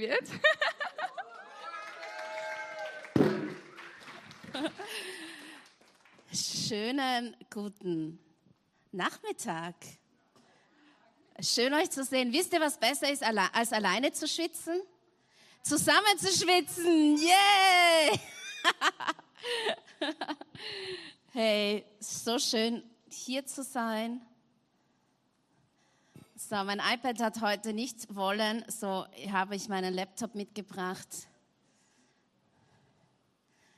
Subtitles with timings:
[0.00, 0.28] wird.
[6.32, 8.18] Schönen guten
[8.92, 9.74] Nachmittag.
[11.40, 12.32] Schön euch zu sehen.
[12.32, 14.82] Wisst ihr, was besser ist, als alleine zu schwitzen?
[15.62, 17.16] Zusammen zu schwitzen.
[17.16, 18.20] Yay!
[21.32, 24.20] hey, so schön hier zu sein.
[26.40, 31.08] So, mein iPad hat heute nicht wollen, so habe ich meinen Laptop mitgebracht.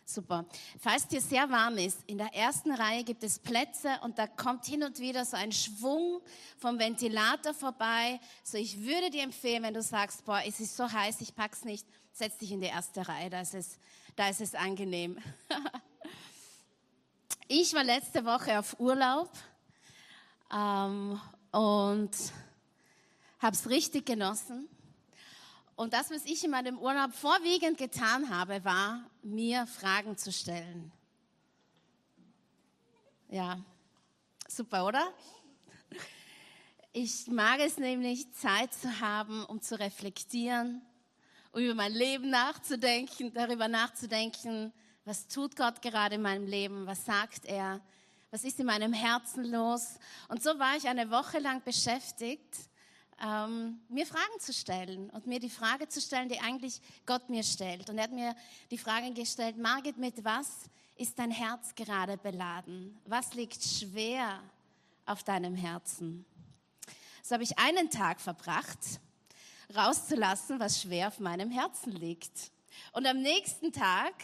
[0.04, 0.44] Super.
[0.78, 4.66] Falls dir sehr warm ist, in der ersten Reihe gibt es Plätze und da kommt
[4.66, 6.20] hin und wieder so ein Schwung
[6.58, 8.20] vom Ventilator vorbei.
[8.44, 11.64] So, ich würde dir empfehlen, wenn du sagst, boah, es ist so heiß, ich pack's
[11.64, 13.78] nicht, setz dich in die erste Reihe, da ist es,
[14.16, 15.16] da ist es angenehm.
[17.48, 19.30] ich war letzte Woche auf Urlaub
[20.52, 21.18] ähm,
[21.52, 22.10] und
[23.40, 24.68] habe es richtig genossen.
[25.74, 30.92] Und das, was ich in meinem Urlaub vorwiegend getan habe, war, mir Fragen zu stellen.
[33.30, 33.58] Ja,
[34.46, 35.12] super, oder?
[36.92, 40.82] Ich mag es nämlich, Zeit zu haben, um zu reflektieren,
[41.52, 44.72] um über mein Leben nachzudenken, darüber nachzudenken,
[45.04, 47.80] was tut Gott gerade in meinem Leben, was sagt er,
[48.30, 49.98] was ist in meinem Herzen los.
[50.28, 52.69] Und so war ich eine Woche lang beschäftigt
[53.22, 57.42] ähm, mir Fragen zu stellen und mir die Frage zu stellen, die eigentlich Gott mir
[57.42, 57.90] stellt.
[57.90, 58.34] Und er hat mir
[58.70, 60.48] die Frage gestellt, Margit, mit was
[60.96, 62.98] ist dein Herz gerade beladen?
[63.06, 64.42] Was liegt schwer
[65.06, 66.24] auf deinem Herzen?
[67.22, 68.78] So habe ich einen Tag verbracht,
[69.74, 72.50] rauszulassen, was schwer auf meinem Herzen liegt.
[72.92, 74.14] Und am nächsten Tag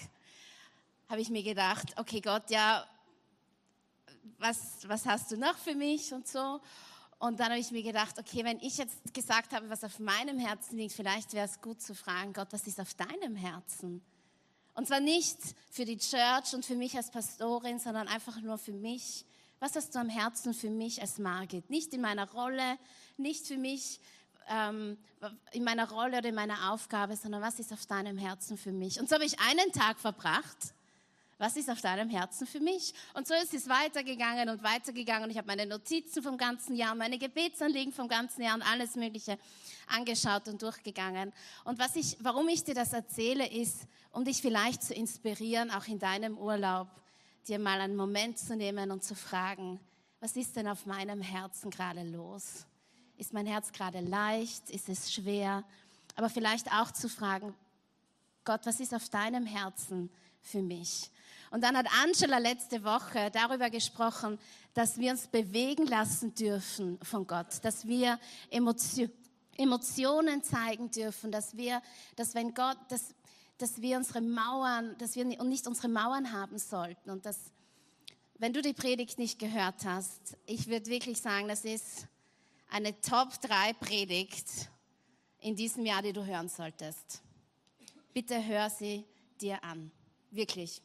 [1.08, 2.86] habe ich mir gedacht, okay Gott, ja,
[4.38, 6.60] was, was hast du noch für mich und so.
[7.18, 10.38] Und dann habe ich mir gedacht, okay, wenn ich jetzt gesagt habe, was auf meinem
[10.38, 14.02] Herzen liegt, vielleicht wäre es gut zu fragen, Gott, was ist auf deinem Herzen?
[14.74, 15.38] Und zwar nicht
[15.70, 19.24] für die Church und für mich als Pastorin, sondern einfach nur für mich.
[19.60, 21.70] Was hast du am Herzen für mich als Margit?
[21.70, 22.78] Nicht in meiner Rolle,
[23.16, 24.00] nicht für mich
[24.48, 24.98] ähm,
[25.52, 29.00] in meiner Rolle oder in meiner Aufgabe, sondern was ist auf deinem Herzen für mich?
[29.00, 30.74] Und so habe ich einen Tag verbracht
[31.38, 32.94] was ist auf deinem Herzen für mich?
[33.14, 35.30] Und so ist es weitergegangen und weitergegangen.
[35.30, 39.38] Ich habe meine Notizen vom ganzen Jahr, meine Gebetsanliegen vom ganzen Jahr und alles Mögliche
[39.86, 41.32] angeschaut und durchgegangen.
[41.64, 45.86] Und was ich, warum ich dir das erzähle, ist, um dich vielleicht zu inspirieren, auch
[45.86, 46.88] in deinem Urlaub,
[47.46, 49.78] dir mal einen Moment zu nehmen und zu fragen,
[50.20, 52.66] was ist denn auf meinem Herzen gerade los?
[53.18, 54.70] Ist mein Herz gerade leicht?
[54.70, 55.64] Ist es schwer?
[56.14, 57.54] Aber vielleicht auch zu fragen,
[58.44, 60.10] Gott, was ist auf deinem Herzen
[60.40, 61.10] für mich?
[61.50, 64.38] Und dann hat Angela letzte Woche darüber gesprochen,
[64.74, 68.18] dass wir uns bewegen lassen dürfen von Gott, dass wir
[68.50, 69.10] Emotion,
[69.56, 71.80] Emotionen zeigen dürfen, dass wir,
[72.16, 73.14] dass wenn Gott, dass,
[73.58, 77.38] dass wir unsere Mauern, dass wir nicht unsere Mauern haben sollten und dass,
[78.38, 82.06] wenn du die Predigt nicht gehört hast, ich würde wirklich sagen, das ist
[82.68, 84.68] eine Top 3 Predigt
[85.40, 87.22] in diesem Jahr, die du hören solltest.
[88.12, 89.04] Bitte hör sie
[89.40, 89.90] dir an.
[90.30, 90.82] Wirklich.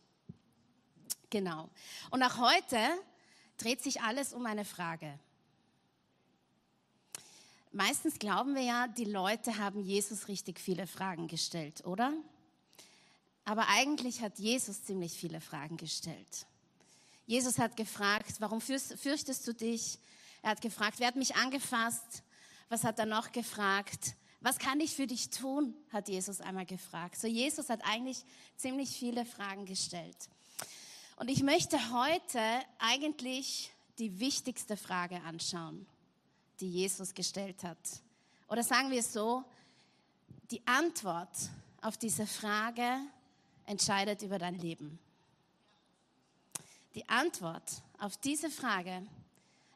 [1.31, 1.69] Genau.
[2.11, 2.77] Und auch heute
[3.57, 5.17] dreht sich alles um eine Frage.
[7.71, 12.13] Meistens glauben wir ja, die Leute haben Jesus richtig viele Fragen gestellt, oder?
[13.45, 16.45] Aber eigentlich hat Jesus ziemlich viele Fragen gestellt.
[17.25, 19.99] Jesus hat gefragt, warum fürchtest du dich?
[20.41, 22.23] Er hat gefragt, wer hat mich angefasst?
[22.67, 24.15] Was hat er noch gefragt?
[24.41, 25.73] Was kann ich für dich tun?
[25.93, 27.15] hat Jesus einmal gefragt.
[27.15, 28.25] So Jesus hat eigentlich
[28.57, 30.17] ziemlich viele Fragen gestellt.
[31.15, 32.41] Und ich möchte heute
[32.79, 35.85] eigentlich die wichtigste Frage anschauen,
[36.59, 37.77] die Jesus gestellt hat.
[38.47, 39.43] Oder sagen wir es so,
[40.49, 41.35] die Antwort
[41.81, 42.99] auf diese Frage
[43.65, 44.99] entscheidet über dein Leben.
[46.95, 49.05] Die Antwort auf diese Frage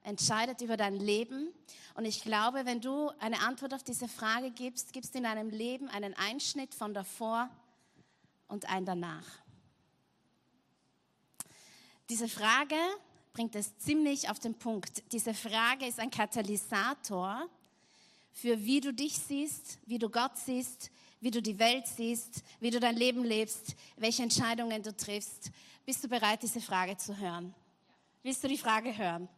[0.03, 1.47] entscheidet über dein Leben.
[1.95, 5.49] Und ich glaube, wenn du eine Antwort auf diese Frage gibst, gibst du in deinem
[5.49, 7.49] Leben einen Einschnitt von davor
[8.47, 9.25] und ein danach.
[12.09, 12.75] Diese Frage
[13.33, 15.03] bringt es ziemlich auf den Punkt.
[15.11, 17.49] Diese Frage ist ein Katalysator
[18.31, 20.91] für wie du dich siehst, wie du Gott siehst,
[21.21, 25.51] wie du die Welt siehst, wie du dein Leben lebst, welche Entscheidungen du triffst.
[25.85, 27.55] Bist du bereit, diese Frage zu hören?
[28.23, 29.29] Willst du die Frage hören?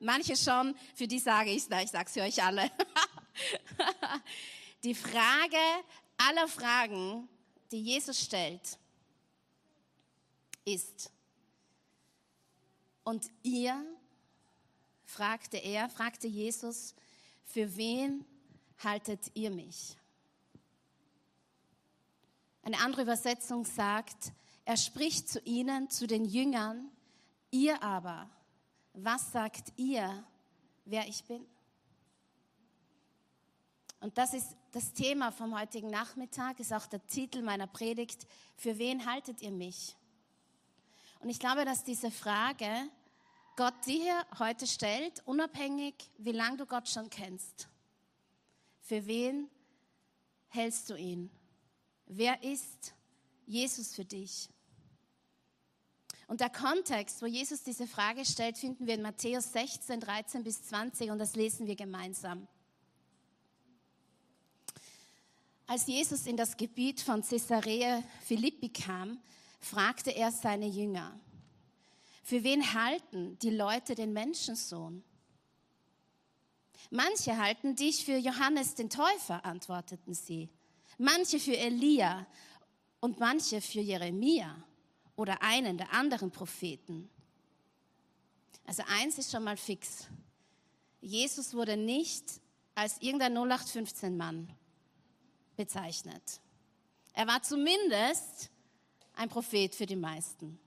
[0.00, 2.70] Manche schon, für die sage ich es, ich sage es für euch alle.
[4.82, 5.56] die Frage
[6.16, 7.28] aller Fragen,
[7.70, 8.78] die Jesus stellt,
[10.64, 11.10] ist,
[13.06, 13.80] und ihr,
[15.04, 16.96] fragte er, fragte Jesus,
[17.44, 18.24] für wen
[18.82, 19.96] haltet ihr mich?
[22.62, 24.32] Eine andere Übersetzung sagt,
[24.64, 26.90] er spricht zu ihnen, zu den Jüngern,
[27.52, 28.28] ihr aber,
[28.92, 30.26] was sagt ihr,
[30.84, 31.46] wer ich bin?
[34.00, 38.26] Und das ist das Thema vom heutigen Nachmittag, ist auch der Titel meiner Predigt.
[38.56, 39.96] Für wen haltet ihr mich?
[41.20, 42.68] Und ich glaube, dass diese Frage
[43.56, 47.68] Gott dir heute stellt, unabhängig, wie lange du Gott schon kennst.
[48.82, 49.48] Für wen
[50.48, 51.30] hältst du ihn?
[52.04, 52.92] Wer ist
[53.46, 54.50] Jesus für dich?
[56.28, 60.62] Und der Kontext, wo Jesus diese Frage stellt, finden wir in Matthäus 16, 13 bis
[60.64, 62.46] 20 und das lesen wir gemeinsam.
[65.66, 69.18] Als Jesus in das Gebiet von Caesarea Philippi kam,
[69.60, 71.18] fragte er seine Jünger,
[72.26, 75.04] für wen halten die Leute den Menschensohn?
[76.90, 80.48] Manche halten dich für Johannes den Täufer, antworteten sie.
[80.98, 82.26] Manche für Elia
[82.98, 84.60] und manche für Jeremia
[85.14, 87.08] oder einen der anderen Propheten.
[88.64, 90.08] Also eins ist schon mal fix.
[91.00, 92.24] Jesus wurde nicht
[92.74, 94.52] als irgendein 0815-Mann
[95.56, 96.40] bezeichnet.
[97.12, 98.50] Er war zumindest
[99.14, 100.58] ein Prophet für die meisten.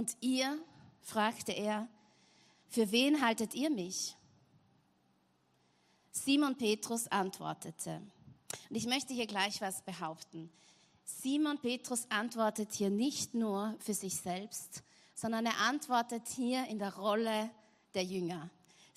[0.00, 0.58] Und ihr,
[1.02, 1.86] fragte er,
[2.70, 4.16] für wen haltet ihr mich?
[6.10, 8.00] Simon Petrus antwortete.
[8.70, 10.50] Und ich möchte hier gleich was behaupten.
[11.04, 14.82] Simon Petrus antwortet hier nicht nur für sich selbst,
[15.14, 17.50] sondern er antwortet hier in der Rolle
[17.92, 18.48] der Jünger.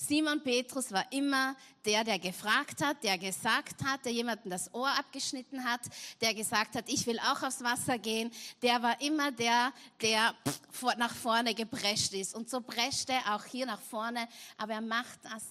[0.05, 1.55] Simon Petrus war immer
[1.85, 5.79] der, der gefragt hat, der gesagt hat, der jemanden das Ohr abgeschnitten hat,
[6.19, 8.29] der gesagt hat, ich will auch aufs Wasser gehen.
[8.61, 9.71] Der war immer der,
[10.01, 10.35] der
[10.97, 12.35] nach vorne geprescht ist.
[12.35, 14.27] Und so prescht er auch hier nach vorne,
[14.57, 15.43] aber er macht das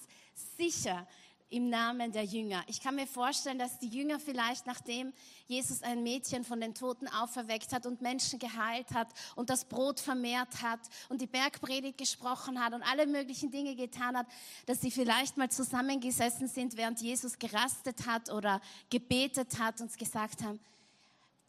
[0.55, 1.07] sicher
[1.53, 2.63] im Namen der Jünger.
[2.67, 5.13] Ich kann mir vorstellen, dass die Jünger vielleicht, nachdem
[5.45, 9.99] Jesus ein Mädchen von den Toten auferweckt hat und Menschen geheilt hat und das Brot
[9.99, 10.79] vermehrt hat
[11.09, 14.25] und die Bergpredigt gesprochen hat und alle möglichen Dinge getan hat,
[14.65, 18.59] dass sie vielleicht mal zusammengesessen sind, während Jesus gerastet hat oder
[18.89, 20.59] gebetet hat und gesagt haben,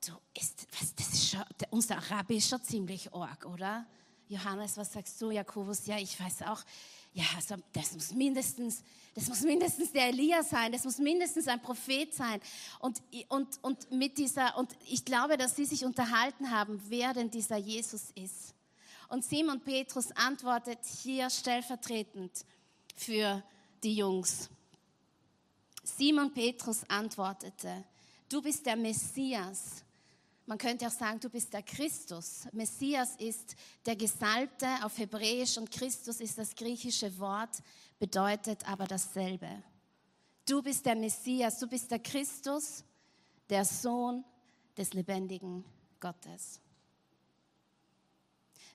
[0.07, 3.87] du, ist, was, das ist schon, unser Rabbi ist schon ziemlich org, oder?
[4.29, 5.31] Johannes, was sagst du?
[5.31, 6.63] Jakobus, ja, ich weiß auch,
[7.15, 8.83] ja, also das muss mindestens,
[9.15, 12.41] das muss mindestens der Elia sein, das muss mindestens ein Prophet sein.
[12.81, 17.31] Und, und, und mit dieser, und ich glaube, dass sie sich unterhalten haben, wer denn
[17.31, 18.55] dieser Jesus ist.
[19.09, 22.33] Und Simon Petrus antwortet hier stellvertretend
[22.97, 23.43] für
[23.83, 24.49] die Jungs.
[25.85, 27.85] Simon Petrus antwortete,
[28.29, 29.85] du bist der Messias,
[30.47, 32.47] man könnte auch sagen, du bist der Christus.
[32.53, 33.57] Messias ist
[33.87, 37.63] der Gesalbte auf Hebräisch und Christus ist das griechische Wort,
[37.99, 39.63] bedeutet aber dasselbe.
[40.47, 42.85] Du bist der Messias, du bist der Christus,
[43.49, 44.25] der Sohn
[44.77, 45.65] des lebendigen
[46.01, 46.61] Gottes.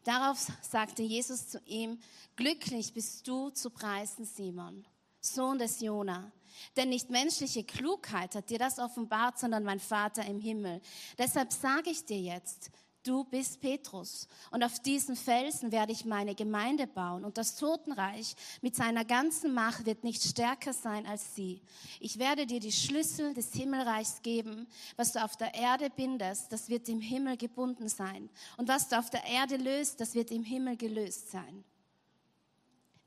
[0.03, 1.99] Darauf sagte Jesus zu ihm,
[2.35, 4.85] glücklich bist du zu preisen, Simon,
[5.19, 6.31] Sohn des Jona.
[6.75, 10.81] Denn nicht menschliche Klugheit hat dir das offenbart, sondern mein Vater im Himmel.
[11.17, 12.71] Deshalb sage ich dir jetzt,
[13.03, 14.27] du bist Petrus.
[14.51, 17.25] Und auf diesen Felsen werde ich meine Gemeinde bauen.
[17.25, 21.61] Und das Totenreich mit seiner ganzen Macht wird nicht stärker sein als sie.
[21.99, 24.67] Ich werde dir die Schlüssel des Himmelreichs geben.
[24.95, 28.29] Was du auf der Erde bindest, das wird im Himmel gebunden sein.
[28.57, 31.63] Und was du auf der Erde löst, das wird im Himmel gelöst sein.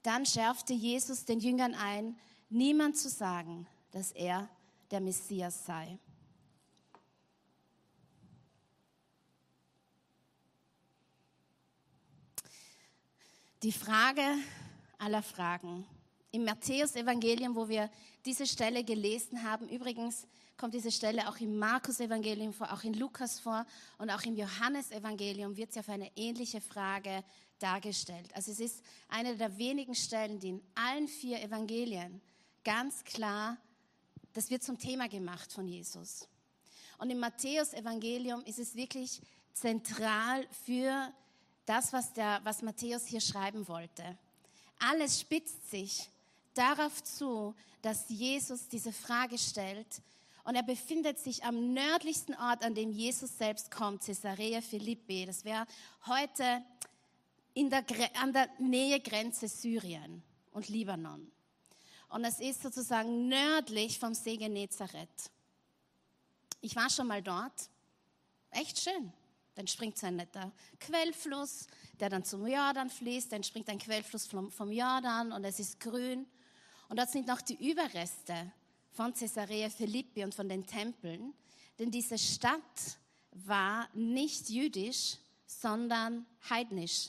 [0.03, 2.19] Dann schärfte Jesus den Jüngern ein,
[2.51, 4.49] niemand zu sagen, dass er
[4.91, 5.99] der Messias sei.
[13.63, 14.25] Die Frage
[14.99, 15.87] aller Fragen.
[16.33, 17.89] Im Matthäus-Evangelium, wo wir
[18.25, 20.27] diese Stelle gelesen haben, übrigens
[20.57, 23.65] kommt diese Stelle auch im Markus-Evangelium vor, auch in Lukas vor
[23.99, 27.23] und auch im Johannes-Evangelium wird sie auf eine ähnliche Frage
[27.61, 28.35] dargestellt.
[28.35, 32.21] Also es ist eine der wenigen Stellen, die in allen vier Evangelien
[32.65, 33.59] ganz klar,
[34.33, 36.27] das wird zum Thema gemacht von Jesus.
[36.99, 39.21] Und im Matthäus-Evangelium ist es wirklich
[39.53, 41.13] zentral für
[41.67, 44.17] das, was, der, was Matthäus hier schreiben wollte.
[44.79, 46.09] Alles spitzt sich
[46.55, 50.03] darauf zu, dass Jesus diese Frage stellt.
[50.45, 55.25] Und er befindet sich am nördlichsten Ort, an dem Jesus selbst kommt, Caesarea Philippi.
[55.25, 55.67] Das wäre
[56.07, 56.65] heute
[57.55, 57.85] in der,
[58.21, 61.31] an der Nähe Grenze Syrien und Libanon.
[62.09, 65.31] Und es ist sozusagen nördlich vom See Genezareth.
[66.61, 67.71] Ich war schon mal dort.
[68.51, 69.13] Echt schön.
[69.55, 71.67] Dann springt so ein netter Quellfluss,
[72.01, 73.33] der dann zum Jordan fließt.
[73.33, 76.27] Dann springt ein Quellfluss vom, vom Jordan und es ist grün.
[76.89, 78.53] Und dort sind noch die Überreste
[78.93, 81.33] von Caesarea Philippi und von den Tempeln,
[81.79, 82.99] denn diese Stadt
[83.31, 85.17] war nicht jüdisch,
[85.47, 87.09] sondern heidnisch,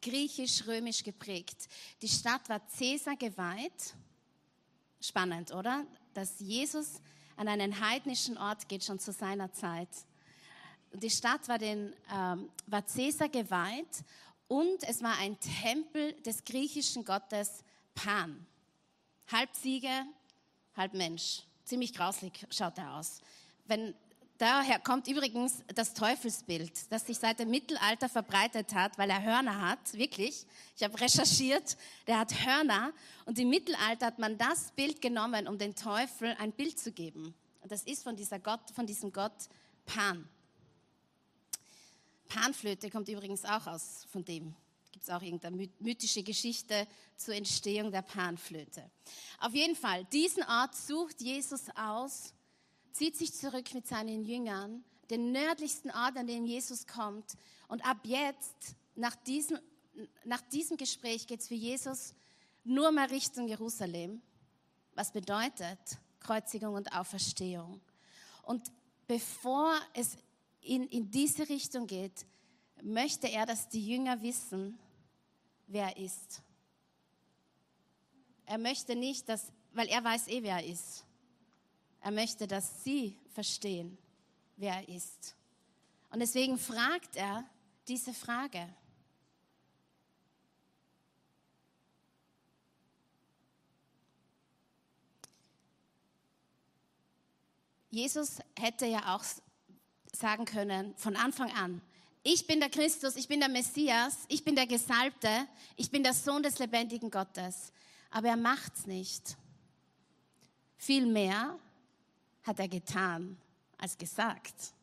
[0.00, 1.68] griechisch-römisch geprägt.
[2.00, 3.94] Die Stadt war Caesar geweiht.
[5.00, 5.84] Spannend, oder?
[6.14, 7.00] Dass Jesus
[7.36, 9.88] an einen heidnischen Ort geht, schon zu seiner Zeit.
[10.92, 14.04] Die Stadt war, den, ähm, war Caesar geweiht
[14.48, 17.62] und es war ein Tempel des griechischen Gottes
[17.94, 18.44] Pan.
[19.30, 20.04] Halb Ziege,
[20.76, 21.42] halb Mensch.
[21.64, 23.20] Ziemlich grauslig schaut er aus.
[23.66, 23.94] Wenn,
[24.38, 29.68] daher kommt übrigens das Teufelsbild, das sich seit dem Mittelalter verbreitet hat, weil er Hörner
[29.70, 30.44] hat, wirklich.
[30.76, 31.76] Ich habe recherchiert,
[32.08, 32.92] der hat Hörner
[33.26, 37.32] und im Mittelalter hat man das Bild genommen, um den Teufel ein Bild zu geben.
[37.60, 39.48] Und das ist von, dieser Gott, von diesem Gott
[39.86, 40.28] Pan.
[42.30, 44.54] Panflöte kommt übrigens auch aus von dem.
[44.92, 48.88] Gibt es auch irgendeine mythische Geschichte zur Entstehung der Panflöte.
[49.40, 52.32] Auf jeden Fall, diesen Ort sucht Jesus aus,
[52.92, 57.34] zieht sich zurück mit seinen Jüngern, den nördlichsten Ort, an dem Jesus kommt.
[57.68, 59.58] Und ab jetzt, nach diesem,
[60.24, 62.14] nach diesem Gespräch, geht es für Jesus
[62.64, 64.22] nur mal Richtung Jerusalem.
[64.94, 65.78] Was bedeutet
[66.20, 67.80] Kreuzigung und Auferstehung?
[68.42, 68.70] Und
[69.06, 70.16] bevor es
[70.60, 72.26] in, in diese Richtung geht,
[72.82, 74.78] möchte er, dass die Jünger wissen,
[75.66, 76.42] wer er ist.
[78.46, 81.04] Er möchte nicht, dass, weil er weiß eh, wer er ist.
[82.00, 83.96] Er möchte, dass sie verstehen,
[84.56, 85.36] wer er ist.
[86.10, 87.44] Und deswegen fragt er
[87.86, 88.68] diese Frage.
[97.90, 99.24] Jesus hätte ja auch
[100.12, 101.80] sagen können von Anfang an,
[102.22, 106.12] ich bin der Christus, ich bin der Messias, ich bin der Gesalbte, ich bin der
[106.12, 107.72] Sohn des lebendigen Gottes.
[108.10, 109.36] Aber er macht's nicht.
[110.76, 111.58] Vielmehr
[112.42, 113.38] hat er getan
[113.78, 114.74] als gesagt.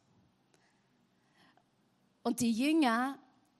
[2.24, 3.20] Und die Jünger,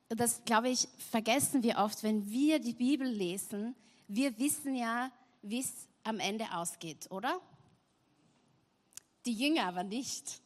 [0.10, 3.76] das glaube ich, vergessen wir oft, wenn wir die Bibel lesen,
[4.08, 7.40] wir wissen ja, wie es am Ende ausgeht, oder?
[9.26, 10.42] Die Jünger aber nicht.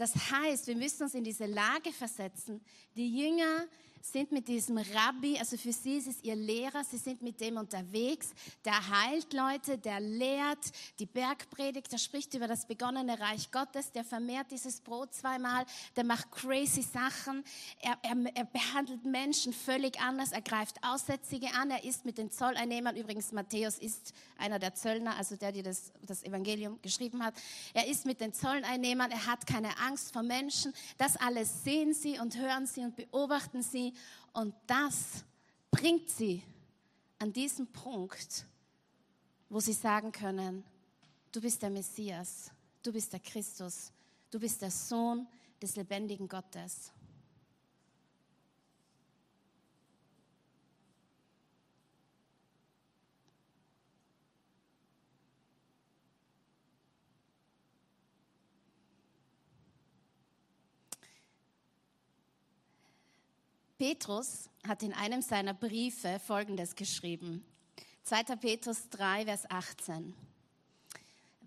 [0.00, 2.62] Das heißt, wir müssen uns in diese Lage versetzen.
[2.96, 3.66] Die Jünger
[4.00, 7.56] sind mit diesem Rabbi, also für sie ist es ihr Lehrer, sie sind mit dem
[7.56, 8.30] unterwegs,
[8.64, 10.58] der heilt Leute, der lehrt,
[10.98, 15.66] die Bergpredigt, der spricht über das begonnene Reich Gottes, der vermehrt dieses Brot zweimal,
[15.96, 17.44] der macht crazy Sachen,
[17.80, 22.30] er, er, er behandelt Menschen völlig anders, er greift Aussätzige an, er ist mit den
[22.30, 27.34] Zolleinnehmern, übrigens Matthäus ist einer der Zöllner, also der, der das, das Evangelium geschrieben hat,
[27.74, 32.18] er ist mit den Zolleinnehmern, er hat keine Angst vor Menschen, das alles sehen sie
[32.18, 33.89] und hören sie und beobachten sie
[34.32, 35.24] und das
[35.70, 36.42] bringt sie
[37.18, 38.46] an diesen Punkt,
[39.48, 40.64] wo sie sagen können,
[41.32, 42.50] du bist der Messias,
[42.82, 43.92] du bist der Christus,
[44.30, 45.26] du bist der Sohn
[45.60, 46.92] des lebendigen Gottes.
[63.80, 67.42] Petrus hat in einem seiner Briefe Folgendes geschrieben.
[68.02, 68.36] 2.
[68.36, 70.14] Petrus 3, Vers 18.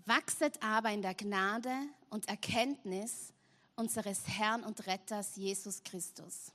[0.07, 1.71] Wachset aber in der Gnade
[2.09, 3.31] und Erkenntnis
[3.75, 6.51] unseres Herrn und Retters Jesus Christus.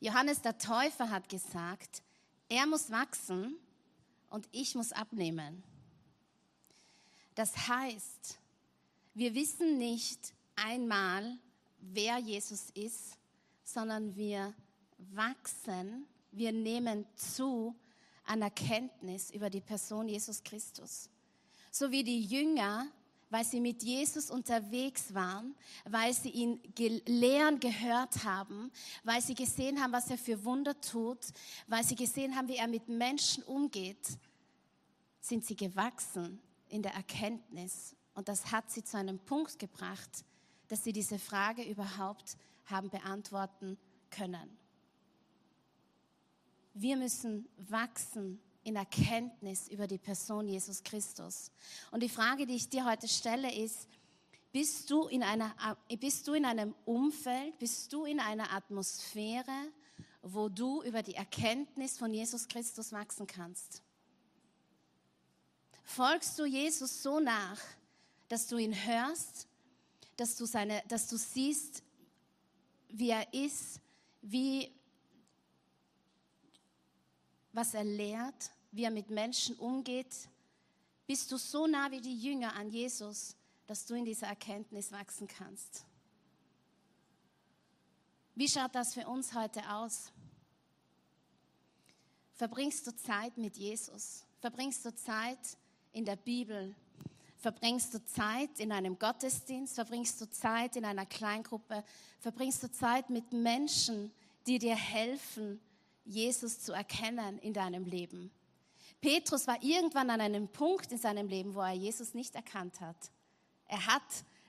[0.00, 2.02] Johannes der Täufer hat gesagt,
[2.48, 3.58] er muss wachsen
[4.30, 5.62] und ich muss abnehmen.
[7.34, 8.38] Das heißt,
[9.12, 11.36] wir wissen nicht einmal,
[11.78, 13.18] wer Jesus ist
[13.66, 14.54] sondern wir
[15.12, 17.74] wachsen, wir nehmen zu
[18.24, 21.10] an Erkenntnis über die Person Jesus Christus.
[21.70, 22.86] So wie die Jünger,
[23.28, 26.60] weil sie mit Jesus unterwegs waren, weil sie ihn
[27.06, 28.70] lehren gehört haben,
[29.02, 31.18] weil sie gesehen haben, was er für Wunder tut,
[31.66, 34.16] weil sie gesehen haben, wie er mit Menschen umgeht,
[35.20, 37.96] sind sie gewachsen in der Erkenntnis.
[38.14, 40.24] Und das hat sie zu einem Punkt gebracht,
[40.68, 43.78] dass sie diese Frage überhaupt haben beantworten
[44.10, 44.58] können.
[46.74, 51.52] Wir müssen wachsen in Erkenntnis über die Person Jesus Christus.
[51.90, 53.88] Und die Frage, die ich dir heute stelle, ist,
[54.52, 55.54] bist du in, einer,
[56.00, 59.70] bist du in einem Umfeld, bist du in einer Atmosphäre,
[60.22, 63.82] wo du über die Erkenntnis von Jesus Christus wachsen kannst?
[65.84, 67.60] Folgst du Jesus so nach,
[68.28, 69.46] dass du ihn hörst,
[70.16, 71.84] dass du, seine, dass du siehst,
[72.88, 73.80] wie er ist,
[74.22, 74.72] wie,
[77.52, 80.28] was er lehrt, wie er mit Menschen umgeht,
[81.06, 85.28] Bist du so nah wie die Jünger an Jesus, dass du in dieser Erkenntnis wachsen
[85.28, 85.84] kannst?
[88.34, 90.12] Wie schaut das für uns heute aus?
[92.32, 94.24] Verbringst du Zeit mit Jesus?
[94.40, 95.38] Verbringst du Zeit
[95.92, 96.74] in der Bibel?
[97.46, 99.76] Verbringst du Zeit in einem Gottesdienst?
[99.76, 101.84] Verbringst du Zeit in einer Kleingruppe?
[102.18, 104.10] Verbringst du Zeit mit Menschen,
[104.48, 105.60] die dir helfen,
[106.04, 108.32] Jesus zu erkennen in deinem Leben?
[109.00, 112.96] Petrus war irgendwann an einem Punkt in seinem Leben, wo er Jesus nicht erkannt hat.
[113.68, 114.02] Er hat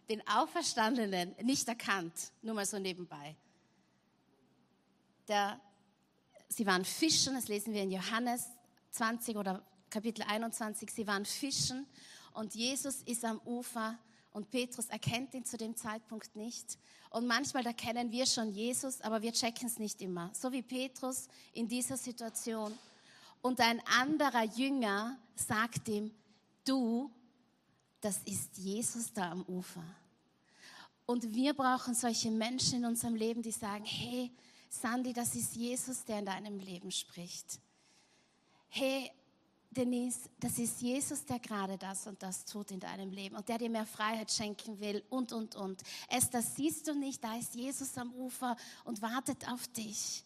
[0.10, 3.36] den Auferstandenen nicht erkannt, nur mal so nebenbei.
[5.27, 5.62] Der,
[6.50, 8.48] sie waren fischen, das lesen wir in Johannes
[8.89, 11.86] 20 oder Kapitel 21, sie waren fischen
[12.38, 13.98] und Jesus ist am Ufer
[14.32, 16.77] und Petrus erkennt ihn zu dem Zeitpunkt nicht.
[17.10, 20.29] Und manchmal erkennen wir schon Jesus, aber wir checken es nicht immer.
[20.36, 22.77] So wie Petrus in dieser Situation.
[23.41, 26.12] Und ein anderer Jünger sagt ihm,
[26.63, 27.10] du,
[28.01, 29.84] das ist Jesus da am Ufer.
[31.08, 34.32] Und wir brauchen solche Menschen in unserem Leben, die sagen, hey,
[34.70, 37.60] Sandy, das ist Jesus, der in deinem Leben spricht.
[38.70, 39.10] Hey,
[39.77, 43.60] Denise, das ist Jesus, der gerade das und das tut in deinem Leben und der
[43.60, 45.84] dir mehr Freiheit schenken will und, und, und.
[46.10, 50.24] Esther, siehst du nicht, da ist Jesus am Ufer und wartet auf dich.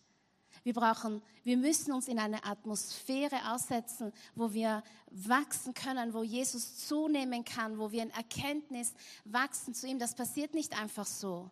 [0.64, 6.88] Wir brauchen, wir müssen uns in eine Atmosphäre aussetzen, wo wir wachsen können, wo Jesus
[6.88, 8.94] zunehmen kann, wo wir in Erkenntnis
[9.26, 10.00] wachsen zu ihm.
[10.00, 11.50] Das passiert nicht einfach so.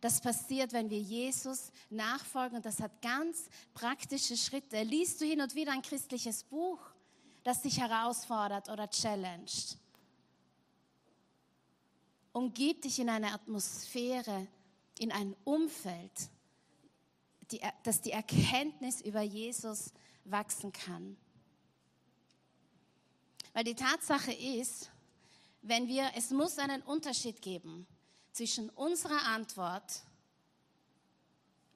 [0.00, 4.82] Das passiert, wenn wir Jesus nachfolgen und das hat ganz praktische Schritte.
[4.82, 6.80] Liest du hin und wieder ein christliches Buch,
[7.46, 9.78] das dich herausfordert oder challenged?
[12.32, 14.46] Umgib dich in eine Atmosphäre,
[14.98, 16.28] in ein Umfeld,
[17.50, 19.92] die, dass die Erkenntnis über Jesus
[20.24, 21.16] wachsen kann.
[23.52, 24.90] Weil die Tatsache ist,
[25.62, 27.86] wenn wir, es muss einen Unterschied geben
[28.32, 30.02] zwischen unserer Antwort,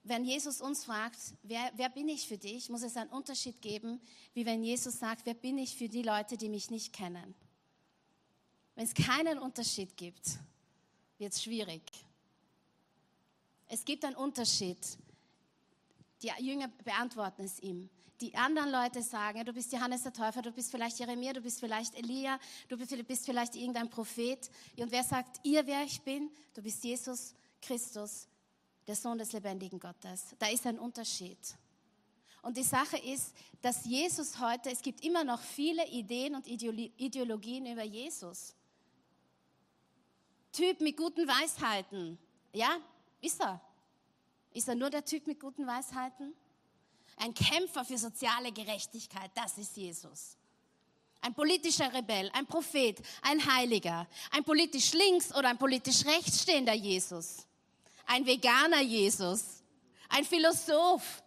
[0.03, 4.01] wenn Jesus uns fragt, wer, wer bin ich für dich, muss es einen Unterschied geben,
[4.33, 7.35] wie wenn Jesus sagt, wer bin ich für die Leute, die mich nicht kennen.
[8.75, 10.39] Wenn es keinen Unterschied gibt,
[11.19, 11.83] wird es schwierig.
[13.69, 14.79] Es gibt einen Unterschied.
[16.23, 17.91] Die Jünger beantworten es ihm.
[18.21, 21.61] Die anderen Leute sagen, du bist Johannes der Täufer, du bist vielleicht Jeremia, du bist
[21.61, 24.51] vielleicht Elia, du bist vielleicht irgendein Prophet.
[24.77, 26.31] Und wer sagt ihr, wer ich bin?
[26.53, 28.29] Du bist Jesus Christus,
[28.91, 30.35] der Sohn des lebendigen Gottes.
[30.37, 31.39] Da ist ein Unterschied.
[32.43, 37.67] Und die Sache ist, dass Jesus heute, es gibt immer noch viele Ideen und Ideologien
[37.67, 38.53] über Jesus.
[40.51, 42.19] Typ mit guten Weisheiten.
[42.53, 42.79] Ja,
[43.21, 43.61] ist er.
[44.55, 46.35] Ist er nur der Typ mit guten Weisheiten?
[47.17, 50.37] Ein Kämpfer für soziale Gerechtigkeit, das ist Jesus.
[51.21, 56.75] Ein politischer Rebell, ein Prophet, ein Heiliger, ein politisch links oder ein politisch rechts stehender
[56.75, 57.47] Jesus,
[58.07, 59.63] ein veganer Jesus,
[60.09, 61.23] ein Philosoph.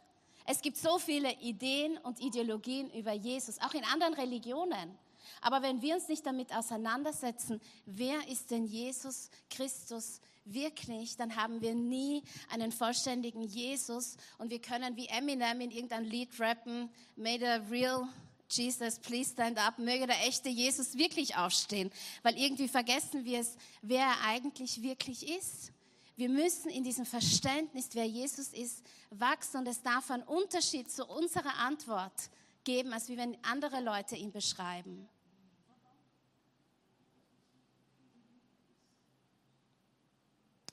[0.46, 4.98] Es gibt so viele Ideen und Ideologien über Jesus, auch in anderen Religionen.
[5.42, 11.62] Aber wenn wir uns nicht damit auseinandersetzen, wer ist denn Jesus Christus wirklich, dann haben
[11.62, 17.40] wir nie einen vollständigen Jesus und wir können wie Eminem in irgendein Lied rappen, May
[17.40, 18.08] the real
[18.50, 23.56] Jesus, please stand up, möge der echte Jesus wirklich aufstehen, weil irgendwie vergessen wir es,
[23.82, 25.73] wer er eigentlich wirklich ist.
[26.16, 31.06] Wir müssen in diesem Verständnis, wer Jesus ist, wachsen und es darf einen Unterschied zu
[31.06, 32.30] unserer Antwort
[32.64, 35.10] geben, als wie wenn andere Leute ihn beschreiben.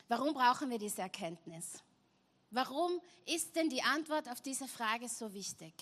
[0.09, 1.83] Warum brauchen wir diese Erkenntnis?
[2.51, 5.73] Warum ist denn die Antwort auf diese Frage so wichtig?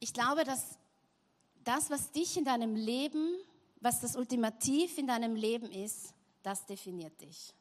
[0.00, 0.78] Ich glaube, dass
[1.64, 3.36] das, was dich in deinem Leben,
[3.80, 7.54] was das Ultimativ in deinem Leben ist, das definiert dich.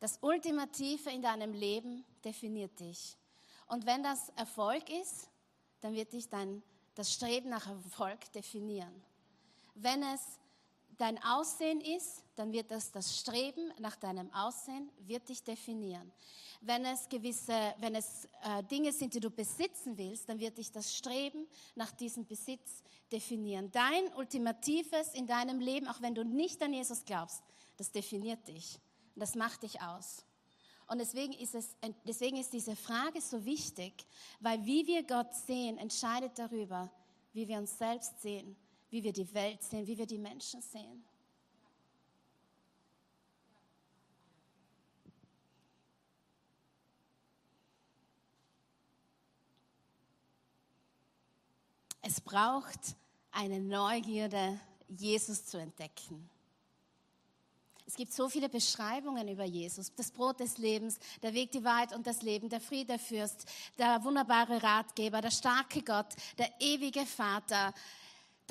[0.00, 3.16] Das Ultimative in deinem Leben definiert dich.
[3.66, 5.28] Und wenn das Erfolg ist,
[5.80, 6.62] dann wird dich dein,
[6.94, 9.02] das Streben nach Erfolg definieren.
[9.74, 10.38] Wenn es
[11.00, 16.12] dein Aussehen ist, dann wird das, das Streben nach deinem Aussehen wird dich definieren.
[16.60, 20.70] Wenn es gewisse, wenn es äh, Dinge sind, die du besitzen willst, dann wird dich
[20.70, 23.70] das Streben nach diesem Besitz definieren.
[23.72, 27.42] Dein Ultimatives in deinem Leben, auch wenn du nicht an Jesus glaubst,
[27.78, 28.78] das definiert dich.
[29.16, 30.24] Das macht dich aus.
[30.86, 33.94] Und deswegen ist, es, deswegen ist diese Frage so wichtig,
[34.40, 36.90] weil wie wir Gott sehen, entscheidet darüber,
[37.32, 38.56] wie wir uns selbst sehen
[38.90, 41.04] wie wir die Welt sehen, wie wir die Menschen sehen.
[52.02, 52.96] Es braucht
[53.30, 56.28] eine Neugierde, Jesus zu entdecken.
[57.86, 59.92] Es gibt so viele Beschreibungen über Jesus.
[59.94, 63.46] Das Brot des Lebens, der Weg, die Wahrheit und das Leben, der Friedefürst,
[63.78, 66.06] der wunderbare Ratgeber, der starke Gott,
[66.38, 67.74] der ewige Vater,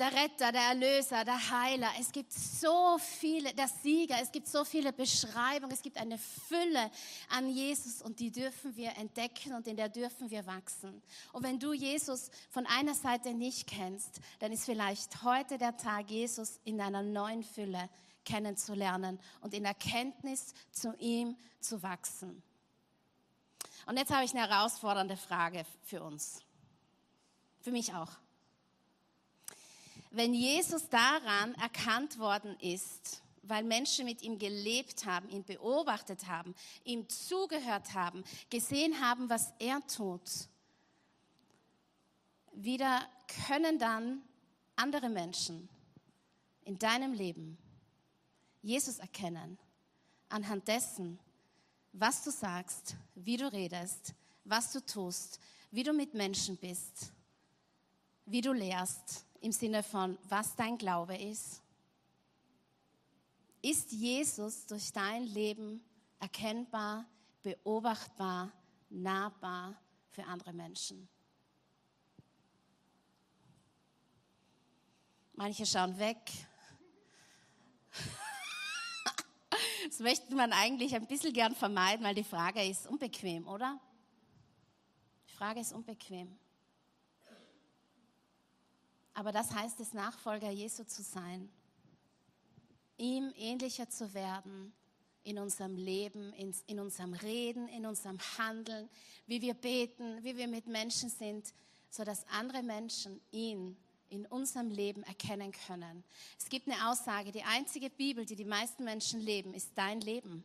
[0.00, 1.90] der Retter, der Erlöser, der Heiler.
[2.00, 6.90] Es gibt so viele, der Sieger, es gibt so viele Beschreibungen, es gibt eine Fülle
[7.28, 11.02] an Jesus und die dürfen wir entdecken und in der dürfen wir wachsen.
[11.32, 16.10] Und wenn du Jesus von einer Seite nicht kennst, dann ist vielleicht heute der Tag,
[16.10, 17.90] Jesus in einer neuen Fülle
[18.24, 22.42] kennenzulernen und in Erkenntnis zu ihm zu wachsen.
[23.84, 26.40] Und jetzt habe ich eine herausfordernde Frage für uns.
[27.60, 28.08] Für mich auch
[30.10, 36.54] wenn Jesus daran erkannt worden ist, weil Menschen mit ihm gelebt haben, ihn beobachtet haben,
[36.84, 40.48] ihm zugehört haben, gesehen haben, was er tut,
[42.52, 43.06] wieder
[43.46, 44.22] können dann
[44.76, 45.68] andere Menschen
[46.64, 47.56] in deinem Leben
[48.62, 49.58] Jesus erkennen
[50.28, 51.18] anhand dessen,
[51.92, 57.12] was du sagst, wie du redest, was du tust, wie du mit Menschen bist,
[58.26, 61.62] wie du lehrst, im Sinne von, was dein Glaube ist?
[63.62, 65.82] Ist Jesus durch dein Leben
[66.18, 67.04] erkennbar,
[67.42, 68.50] beobachtbar,
[68.88, 69.74] nahbar
[70.10, 71.08] für andere Menschen?
[75.34, 76.18] Manche schauen weg.
[79.88, 83.80] Das möchte man eigentlich ein bisschen gern vermeiden, weil die Frage ist unbequem, oder?
[85.28, 86.38] Die Frage ist unbequem.
[89.20, 91.50] Aber das heißt es, Nachfolger Jesu zu sein,
[92.96, 94.72] ihm ähnlicher zu werden
[95.24, 98.88] in unserem Leben, in, in unserem Reden, in unserem Handeln,
[99.26, 101.52] wie wir beten, wie wir mit Menschen sind,
[101.90, 103.76] sodass andere Menschen ihn
[104.08, 106.02] in unserem Leben erkennen können.
[106.38, 110.44] Es gibt eine Aussage, die einzige Bibel, die die meisten Menschen leben, ist dein Leben.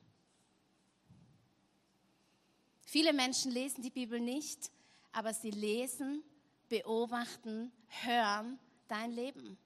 [2.81, 4.69] Viele Menschen lesen die Bibel nicht,
[5.13, 6.23] aber sie lesen
[6.67, 9.57] beobachten, hören dein Leben.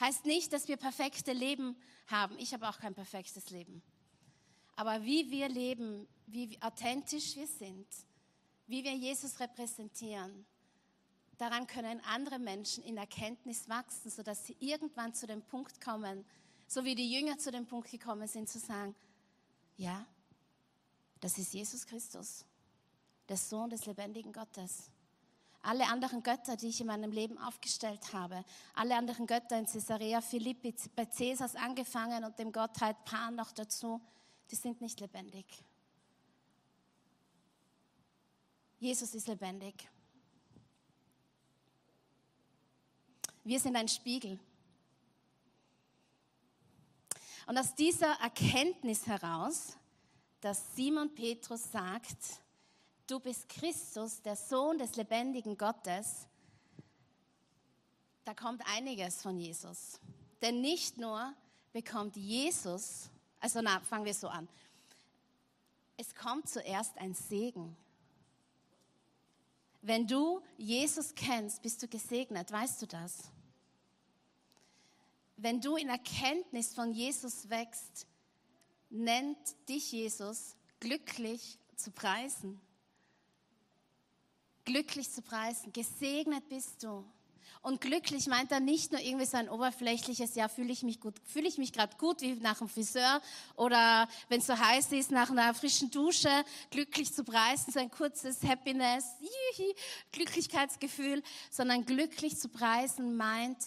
[0.00, 2.38] Heißt nicht, dass wir perfekte Leben haben.
[2.38, 3.82] Ich habe auch kein perfektes Leben.
[4.76, 7.86] Aber wie wir leben, wie authentisch wir sind,
[8.66, 10.46] wie wir Jesus repräsentieren,
[11.38, 16.24] daran können andere Menschen in Erkenntnis wachsen, sodass sie irgendwann zu dem Punkt kommen,
[16.66, 18.94] so wie die Jünger zu dem Punkt gekommen sind, zu sagen,
[19.76, 20.06] ja,
[21.20, 22.44] das ist Jesus Christus,
[23.28, 24.90] der Sohn des lebendigen Gottes
[25.62, 28.44] alle anderen Götter, die ich in meinem Leben aufgestellt habe,
[28.74, 34.00] alle anderen Götter in Caesarea Philippi, bei Caesars angefangen und dem Gottheit Pan noch dazu,
[34.50, 35.46] die sind nicht lebendig.
[38.78, 39.88] Jesus ist lebendig.
[43.44, 44.38] Wir sind ein Spiegel.
[47.46, 49.76] Und aus dieser Erkenntnis heraus,
[50.40, 52.41] dass Simon Petrus sagt,
[53.12, 56.26] du bist Christus, der Sohn des lebendigen Gottes,
[58.24, 60.00] da kommt einiges von Jesus.
[60.40, 61.34] Denn nicht nur
[61.74, 64.48] bekommt Jesus, also na, fangen wir so an.
[65.98, 67.76] Es kommt zuerst ein Segen.
[69.82, 73.24] Wenn du Jesus kennst, bist du gesegnet, weißt du das?
[75.36, 78.06] Wenn du in Erkenntnis von Jesus wächst,
[78.88, 79.36] nennt
[79.68, 82.58] dich Jesus glücklich zu preisen
[84.64, 85.72] glücklich zu preisen.
[85.72, 87.04] Gesegnet bist du.
[87.62, 91.14] Und glücklich meint er nicht nur irgendwie so ein oberflächliches, ja, fühle ich mich gut,
[91.24, 93.22] fühle ich mich gerade gut wie nach dem Friseur
[93.54, 97.90] oder wenn es so heiß ist, nach einer frischen Dusche, glücklich zu preisen, so ein
[97.90, 99.04] kurzes Happiness,
[100.10, 103.58] Glücklichkeitsgefühl, sondern glücklich zu preisen meint,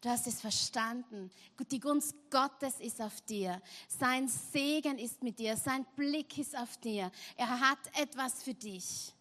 [0.00, 1.30] du hast es verstanden.
[1.70, 3.60] Die Gunst Gottes ist auf dir.
[3.88, 5.56] Sein Segen ist mit dir.
[5.56, 7.10] Sein Blick ist auf dir.
[7.36, 9.13] Er hat etwas für dich.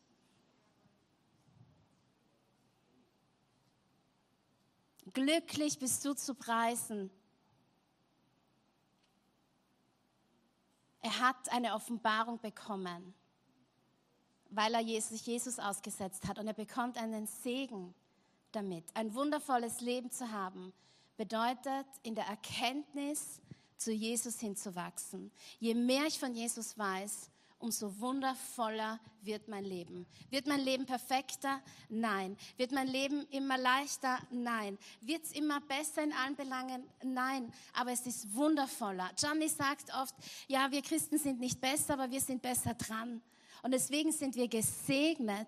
[5.14, 7.12] Glücklich bist du zu preisen.
[11.02, 13.14] Er hat eine Offenbarung bekommen,
[14.50, 16.40] weil er Jesus, Jesus ausgesetzt hat.
[16.40, 17.94] Und er bekommt einen Segen
[18.54, 18.86] damit.
[18.96, 20.74] Ein wundervolles Leben zu haben,
[21.18, 23.42] bedeutet in der Erkenntnis
[23.78, 25.32] zu Jesus hinzuwachsen.
[25.60, 27.30] Je mehr ich von Jesus weiß,
[27.64, 30.06] umso wundervoller wird mein Leben.
[30.30, 31.62] Wird mein Leben perfekter?
[31.88, 32.36] Nein.
[32.58, 34.20] Wird mein Leben immer leichter?
[34.30, 34.78] Nein.
[35.00, 36.84] Wird es immer besser in allen Belangen?
[37.04, 37.52] Nein.
[37.74, 39.10] Aber es ist wundervoller.
[39.18, 40.14] Johnny sagt oft,
[40.48, 43.22] ja, wir Christen sind nicht besser, aber wir sind besser dran.
[43.62, 45.48] Und deswegen sind wir gesegnet,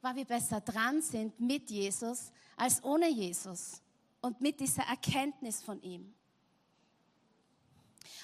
[0.00, 3.82] weil wir besser dran sind mit Jesus, als ohne Jesus
[4.20, 6.14] und mit dieser Erkenntnis von ihm.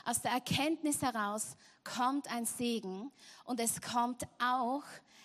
[0.05, 3.11] Aus der Erkenntnis heraus kommt ein Segen
[3.45, 4.85] und es kommt auch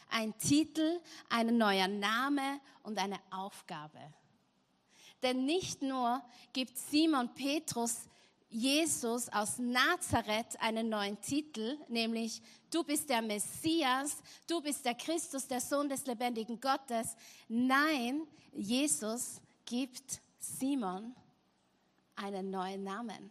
[0.09, 3.99] ein Titel, ein neuer Name und eine Aufgabe.
[5.23, 6.21] Denn nicht nur
[6.53, 8.07] gibt Simon Petrus
[8.49, 12.41] Jesus aus Nazareth einen neuen Titel, nämlich
[12.71, 14.17] du bist der Messias,
[14.47, 17.15] du bist der Christus, der Sohn des lebendigen Gottes.
[17.49, 21.13] Nein, Jesus gibt Simon
[22.15, 23.29] einen neuen Namen.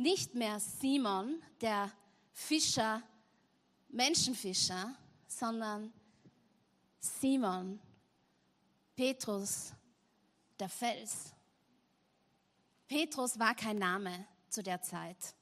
[0.00, 1.92] Nicht mehr Simon, der
[2.32, 3.02] Fischer,
[3.90, 4.94] Menschenfischer,
[5.28, 5.92] sondern
[6.98, 7.78] Simon,
[8.96, 9.74] Petrus,
[10.58, 11.34] der Fels.
[12.88, 15.34] Petrus war kein Name zu der Zeit.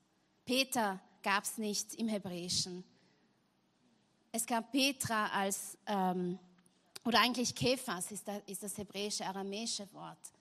[0.44, 2.82] Peter gab es nicht im Hebräischen.
[4.32, 6.36] Es gab Petra als, ähm,
[7.04, 10.32] oder eigentlich Kephas ist, das, ist das hebräische, aramäische Wort.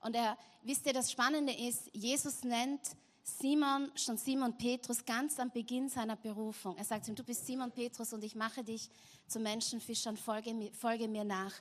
[0.00, 5.50] Und er, wisst ihr, das Spannende ist, Jesus nennt Simon, schon Simon Petrus, ganz am
[5.50, 6.76] Beginn seiner Berufung.
[6.76, 8.88] Er sagt ihm, du bist Simon Petrus und ich mache dich
[9.28, 11.54] zum Menschenfischern, folge mir, folge mir nach.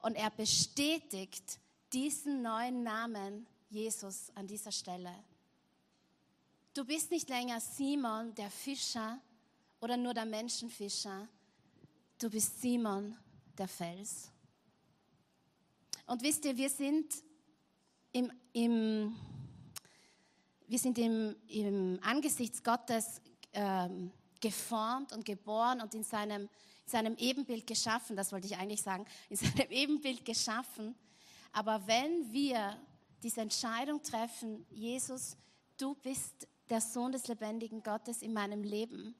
[0.00, 1.58] Und er bestätigt
[1.92, 5.12] diesen neuen Namen Jesus an dieser Stelle.
[6.74, 9.20] Du bist nicht länger Simon, der Fischer
[9.80, 11.28] oder nur der Menschenfischer.
[12.18, 13.16] Du bist Simon,
[13.58, 14.30] der Fels.
[16.06, 17.14] Und wisst ihr, wir sind
[18.12, 19.14] im, im,
[20.72, 23.20] wir sind im, im Angesicht Gottes
[23.52, 28.16] ähm, geformt und geboren und in seinem, in seinem Ebenbild geschaffen.
[28.16, 29.04] Das wollte ich eigentlich sagen.
[29.28, 30.94] In seinem Ebenbild geschaffen.
[31.52, 32.78] Aber wenn wir
[33.22, 35.36] diese Entscheidung treffen, Jesus,
[35.76, 39.14] du bist der Sohn des lebendigen Gottes in meinem Leben,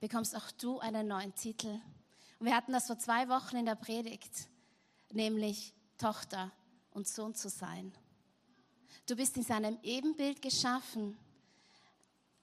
[0.00, 1.80] bekommst auch du einen neuen Titel.
[2.38, 4.50] Und wir hatten das vor zwei Wochen in der Predigt,
[5.10, 6.52] nämlich Tochter
[6.90, 7.94] und Sohn zu sein.
[9.08, 11.18] Du bist in seinem Ebenbild geschaffen,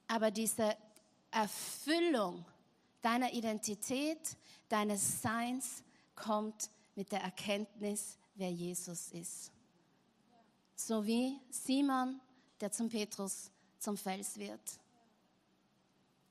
[0.06, 0.76] aber diese
[1.30, 2.44] Erfüllung
[3.00, 4.36] deiner Identität,
[4.68, 5.82] deines Seins
[6.14, 9.52] kommt mit der Erkenntnis, wer Jesus ist
[10.76, 12.20] so wie Simon,
[12.60, 14.60] der zum Petrus zum Fels wird.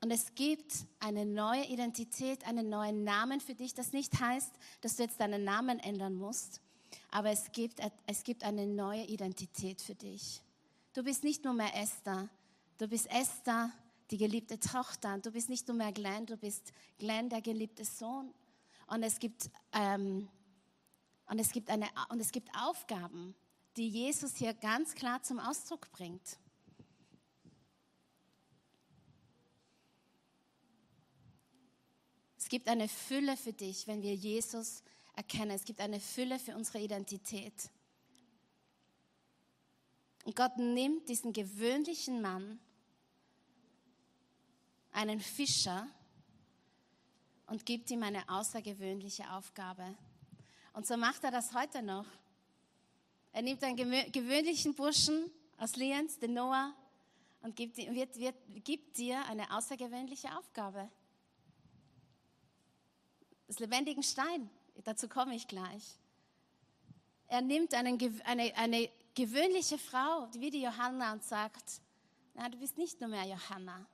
[0.02, 3.74] Und es gibt eine neue Identität, einen neuen Namen für dich.
[3.74, 6.60] Das nicht heißt, dass du jetzt deinen Namen ändern musst,
[7.10, 10.42] aber es gibt, es gibt eine neue Identität für dich.
[10.92, 12.28] Du bist nicht nur mehr Esther,
[12.78, 13.70] du bist Esther,
[14.10, 15.18] die geliebte Tochter.
[15.18, 18.32] Du bist nicht nur mehr Glenn, du bist Glenn, der geliebte Sohn.
[18.86, 20.28] Und es gibt, ähm,
[21.28, 23.34] und es gibt, eine, und es gibt Aufgaben
[23.76, 26.38] die Jesus hier ganz klar zum Ausdruck bringt.
[32.38, 34.82] Es gibt eine Fülle für dich, wenn wir Jesus
[35.16, 35.50] erkennen.
[35.50, 37.70] Es gibt eine Fülle für unsere Identität.
[40.24, 42.60] Und Gott nimmt diesen gewöhnlichen Mann,
[44.92, 45.88] einen Fischer,
[47.46, 49.94] und gibt ihm eine außergewöhnliche Aufgabe.
[50.72, 52.06] Und so macht er das heute noch.
[53.32, 56.74] Er nimmt einen gewöhnlichen Burschen aus Lienz, den Noah,
[57.42, 60.90] und gibt, wird, wird, gibt dir eine außergewöhnliche Aufgabe.
[63.46, 64.50] Das lebendigen Stein,
[64.84, 65.98] dazu komme ich gleich.
[67.28, 71.80] Er nimmt einen, eine, eine gewöhnliche Frau, wie die Johanna, und sagt,
[72.34, 73.86] na, du bist nicht nur mehr Johanna.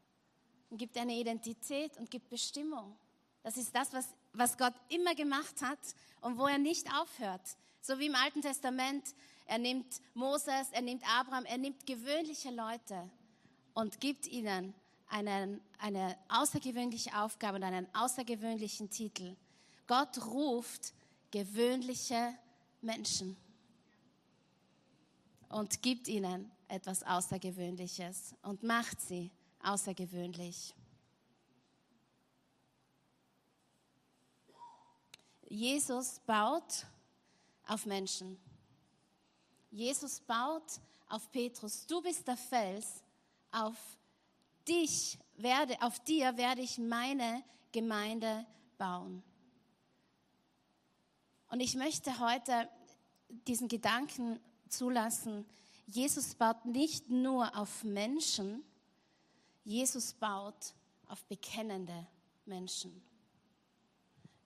[0.69, 2.97] Und gibt eine Identität und gibt Bestimmung.
[3.43, 5.79] Das ist das, was, was Gott immer gemacht hat
[6.21, 7.57] und wo er nicht aufhört.
[7.81, 9.15] So wie im Alten Testament
[9.47, 13.11] er nimmt Moses, er nimmt Abraham, er nimmt gewöhnliche Leute
[13.75, 14.75] und gibt ihnen
[15.09, 19.37] einen, eine außergewöhnliche Aufgabe und einen außergewöhnlichen Titel.
[19.93, 20.95] Gott ruft
[21.31, 22.35] gewöhnliche
[22.81, 23.37] Menschen
[25.51, 29.31] und gibt ihnen etwas Außergewöhnliches und macht sie
[29.63, 30.75] außergewöhnlich.
[35.51, 36.87] Jesus baut
[37.67, 38.41] auf Menschen.
[39.71, 43.03] Jesus baut auf Petrus, du bist der Fels,
[43.51, 43.77] auf
[44.67, 48.47] dich werde, auf dir werde ich meine Gemeinde
[48.79, 49.23] bauen.
[51.53, 52.67] Und ich möchte heute
[53.47, 55.45] diesen Gedanken zulassen,
[55.85, 58.65] Jesus baut nicht nur auf Menschen,
[59.63, 60.73] Jesus baut
[61.09, 62.07] auf bekennende
[62.47, 63.03] Menschen.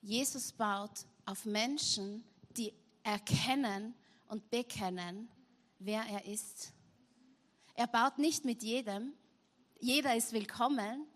[0.02, 2.24] Jesus baut auf Menschen,
[2.56, 2.72] die
[3.04, 3.94] erkennen,
[4.26, 5.28] und bekennen,
[5.78, 6.72] wer er ist.
[7.74, 9.12] Er baut nicht mit jedem,
[9.78, 11.06] jeder ist willkommen,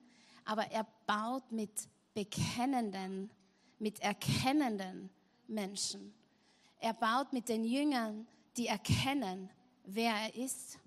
[0.44, 1.72] aber er baut mit
[2.14, 3.32] bekennenden,
[3.80, 5.10] mit erkennenden
[5.50, 6.14] Menschen.
[6.78, 9.50] er baut mit den Jüngern, die erkennen,
[9.84, 10.78] wer er ist.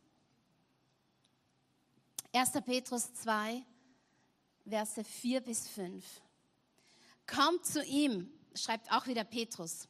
[2.34, 2.52] 1.
[2.66, 3.64] Petrus 2,
[4.66, 6.04] Verse 4 bis 5.
[7.28, 9.88] Kommt zu ihm, schreibt auch wieder Petrus.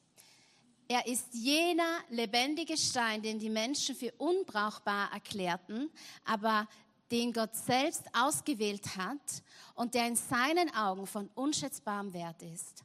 [0.87, 5.89] Er ist jener lebendige Stein, den die Menschen für unbrauchbar erklärten,
[6.25, 6.67] aber
[7.11, 9.43] den Gott selbst ausgewählt hat
[9.75, 12.83] und der in seinen Augen von unschätzbarem Wert ist.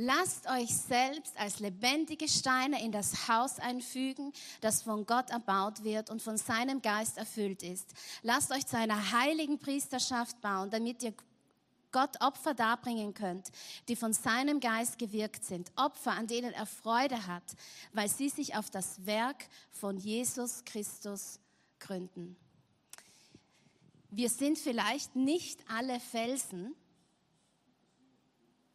[0.00, 6.08] Lasst euch selbst als lebendige Steine in das Haus einfügen, das von Gott erbaut wird
[6.08, 7.94] und von seinem Geist erfüllt ist.
[8.22, 11.14] Lasst euch zu einer heiligen Priesterschaft bauen, damit ihr
[11.90, 13.50] Gott Opfer darbringen könnt,
[13.88, 15.72] die von seinem Geist gewirkt sind.
[15.74, 17.56] Opfer, an denen er Freude hat,
[17.92, 21.40] weil sie sich auf das Werk von Jesus Christus
[21.80, 22.36] gründen.
[24.10, 26.76] Wir sind vielleicht nicht alle Felsen,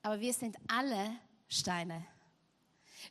[0.04, 1.16] aber wir sind alle
[1.48, 2.06] Steine.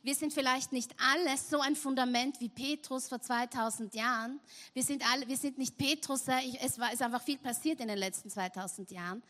[0.01, 4.39] Wir sind vielleicht nicht alle so ein Fundament wie Petrus vor 2000 Jahren.
[4.73, 7.97] Wir sind, alle, wir sind nicht Petrus, es war, ist einfach viel passiert in den
[7.97, 9.21] letzten 2000 Jahren.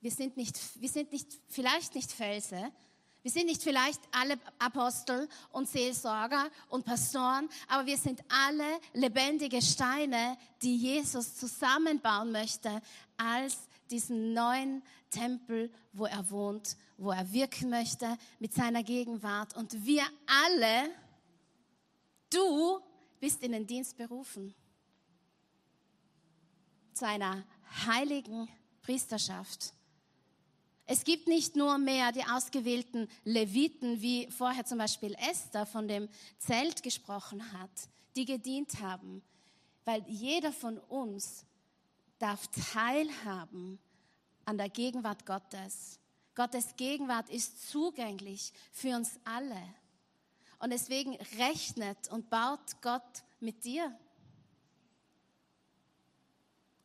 [0.00, 2.70] Wir sind, nicht, wir sind nicht, vielleicht nicht Felsen,
[3.22, 9.60] wir sind nicht vielleicht alle Apostel und Seelsorger und Pastoren, aber wir sind alle lebendige
[9.60, 12.80] Steine, die Jesus zusammenbauen möchte
[13.16, 13.56] als
[13.90, 19.56] diesen neuen Tempel, wo er wohnt, wo er wirken möchte mit seiner Gegenwart.
[19.56, 20.90] Und wir alle,
[22.28, 22.80] du
[23.20, 24.54] bist in den Dienst berufen
[26.92, 27.44] zu einer
[27.86, 28.48] heiligen
[28.82, 29.72] Priesterschaft.
[30.86, 36.08] Es gibt nicht nur mehr die ausgewählten Leviten, wie vorher zum Beispiel Esther von dem
[36.38, 37.70] Zelt gesprochen hat,
[38.16, 39.22] die gedient haben,
[39.84, 41.44] weil jeder von uns
[42.18, 43.78] darf teilhaben
[44.44, 46.00] an der Gegenwart Gottes.
[46.38, 49.60] Gottes Gegenwart ist zugänglich für uns alle.
[50.60, 53.92] Und deswegen rechnet und baut Gott mit dir.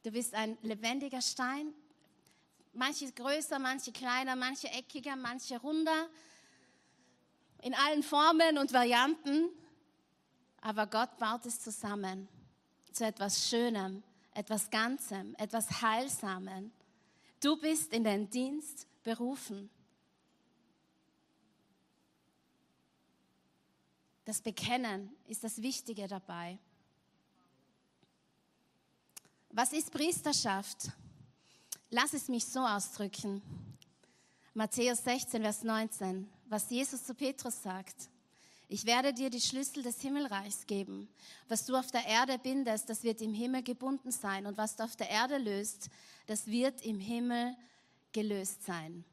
[0.02, 1.74] Du bist ein lebendiger Stein
[2.76, 6.10] Manche größer, manche kleiner, manche eckiger, manche runder.
[7.62, 9.50] In allen Formen und Varianten.
[10.62, 12.28] Aber Gott baut es zusammen
[12.92, 14.02] zu etwas Schönem,
[14.34, 16.72] etwas Ganzem, etwas Heilsamem.
[17.40, 19.70] Du bist in den Dienst berufen.
[24.26, 26.58] Das Bekennen ist das Wichtige dabei.
[29.50, 30.92] Was ist Priesterschaft?
[31.90, 33.42] Lass es mich so ausdrücken.
[34.54, 38.10] Matthäus 16, Vers 19, was Jesus zu Petrus sagt.
[38.70, 41.08] Ich werde dir die Schlüssel des Himmelreichs geben.
[41.50, 44.48] Was du auf der Erde bindest, das wird im Himmel gebunden sein.
[44.48, 45.90] Und was du auf der Erde löst,
[46.26, 47.56] das wird im Himmel
[48.14, 49.04] gelöst sein.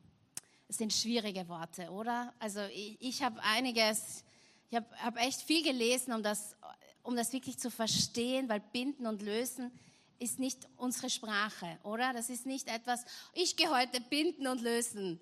[0.69, 2.33] Das sind schwierige Worte, oder?
[2.39, 4.25] Also ich, ich habe einiges,
[4.71, 6.55] ich habe hab echt viel gelesen, um das,
[7.03, 9.73] um das wirklich zu verstehen, weil binden und lösen
[10.21, 12.13] ist nicht unsere Sprache, oder?
[12.13, 15.19] Das ist nicht etwas, ich gehe heute binden und lösen.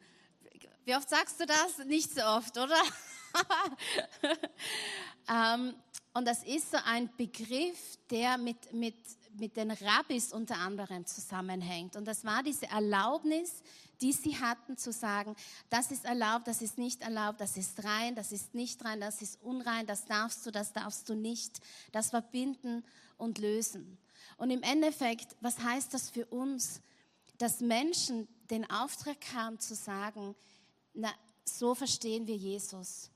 [0.85, 1.79] Wie oft sagst du das?
[1.87, 2.81] Nicht so oft, oder?
[5.31, 5.75] ähm,
[6.14, 8.97] und das ist so ein Begriff, der mit, mit,
[9.35, 11.97] mit den Rabbis unter anderem zusammenhängt.
[11.97, 13.62] Und das war diese Erlaubnis,
[14.01, 15.35] die sie hatten zu sagen,
[15.71, 19.23] das ist erlaubt, das ist nicht erlaubt, das ist rein, das ist nicht rein, das
[19.23, 21.61] ist unrein, das darfst du, das darfst du nicht.
[21.93, 22.85] Das verbinden
[23.17, 23.99] und lösen.
[24.37, 26.81] Und im Endeffekt, was heißt das für uns,
[27.38, 30.35] dass Menschen den Auftrag haben zu sagen,
[30.95, 31.12] na,
[31.45, 33.11] so verstehen wir Jesus.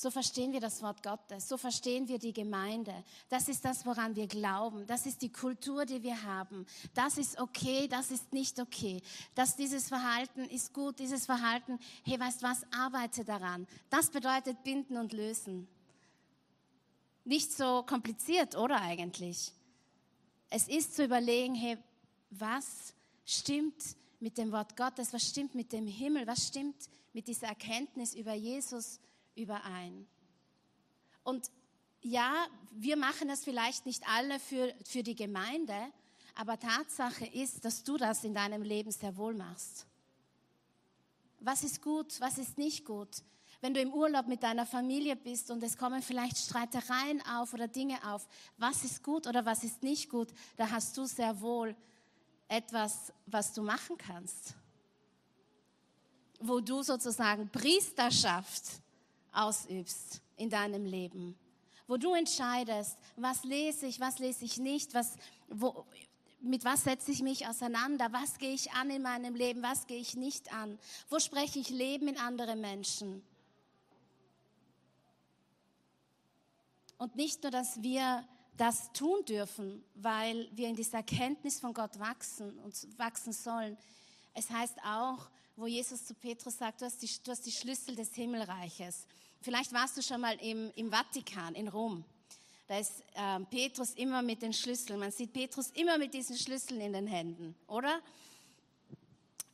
[0.00, 2.94] So verstehen wir das Wort Gottes, so verstehen wir die Gemeinde.
[3.28, 4.86] Das ist das, woran wir glauben.
[4.86, 6.64] Das ist die Kultur, die wir haben.
[6.94, 9.02] Das ist okay, das ist nicht okay.
[9.34, 13.66] Dass dieses Verhalten ist gut, dieses Verhalten, hey, weißt was, arbeite daran.
[13.90, 15.68] Das bedeutet binden und lösen.
[17.24, 19.52] Nicht so kompliziert, oder eigentlich?
[20.50, 21.78] es ist zu überlegen, hey,
[22.30, 22.92] was
[23.24, 26.76] stimmt mit dem Wort Gottes, was stimmt mit dem Himmel, was stimmt
[27.12, 28.98] mit dieser Erkenntnis über Jesus
[29.40, 30.06] überein.
[31.22, 31.50] Und
[32.02, 35.76] ja, wir machen das vielleicht nicht alle für, für die Gemeinde,
[36.34, 39.86] aber Tatsache ist, dass du das in deinem Leben sehr wohl machst.
[41.40, 43.22] Was ist gut, was ist nicht gut?
[43.60, 47.68] wenn du im Urlaub mit deiner Familie bist und es kommen vielleicht Streitereien auf oder
[47.68, 48.26] Dinge auf,
[48.56, 51.76] was ist gut oder was ist nicht gut, da hast du sehr wohl
[52.48, 54.54] etwas, was du machen kannst.
[56.40, 58.64] Wo du sozusagen Priesterschaft
[59.32, 61.36] ausübst in deinem Leben.
[61.86, 65.16] Wo du entscheidest, was lese ich, was lese ich nicht, was,
[65.48, 65.84] wo,
[66.40, 70.00] mit was setze ich mich auseinander, was gehe ich an in meinem Leben, was gehe
[70.00, 70.78] ich nicht an,
[71.08, 73.22] wo spreche ich Leben in andere Menschen.
[76.98, 78.26] Und nicht nur, dass wir
[78.56, 83.78] das tun dürfen, weil wir in dieser Erkenntnis von Gott wachsen und wachsen sollen.
[84.34, 85.30] Es heißt auch,
[85.60, 89.06] wo Jesus zu Petrus sagt, du hast die, du hast die Schlüssel des Himmelreiches.
[89.42, 92.02] Vielleicht warst du schon mal im, im Vatikan, in Rom.
[92.66, 94.98] Da ist äh, Petrus immer mit den Schlüsseln.
[94.98, 98.00] Man sieht Petrus immer mit diesen Schlüsseln in den Händen, oder?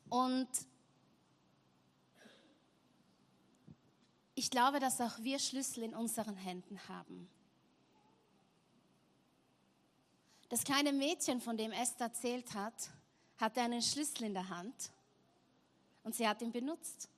[0.08, 0.48] Und
[4.36, 7.28] ich glaube, dass auch wir Schlüssel in unseren Händen haben.
[10.50, 12.90] Das kleine Mädchen, von dem Esther erzählt hat,
[13.38, 14.92] hatte einen Schlüssel in der Hand
[16.06, 17.08] und sie hat ihn benutzt.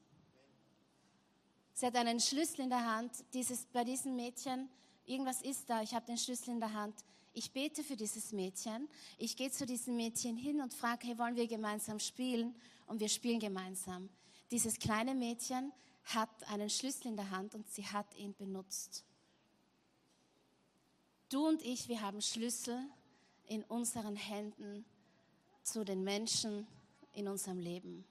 [1.75, 3.13] Sie hat einen Schlüssel in der Hand.
[3.35, 4.71] Dieses, bei diesem Mädchen,
[5.05, 6.95] irgendwas ist da, ich habe den Schlüssel in der Hand.
[7.35, 8.89] Ich bete für dieses Mädchen.
[9.19, 12.55] Ich gehe zu diesem Mädchen hin und frage, hey, wollen wir gemeinsam spielen?
[12.87, 14.09] Und wir spielen gemeinsam.
[14.51, 15.71] Dieses kleine Mädchen
[16.05, 19.05] hat einen Schlüssel in der Hand und sie hat ihn benutzt.
[21.29, 22.81] Du und ich, wir haben Schlüssel
[23.49, 24.87] in unseren Händen
[25.63, 26.67] zu den Menschen
[27.13, 28.07] in unserem Leben.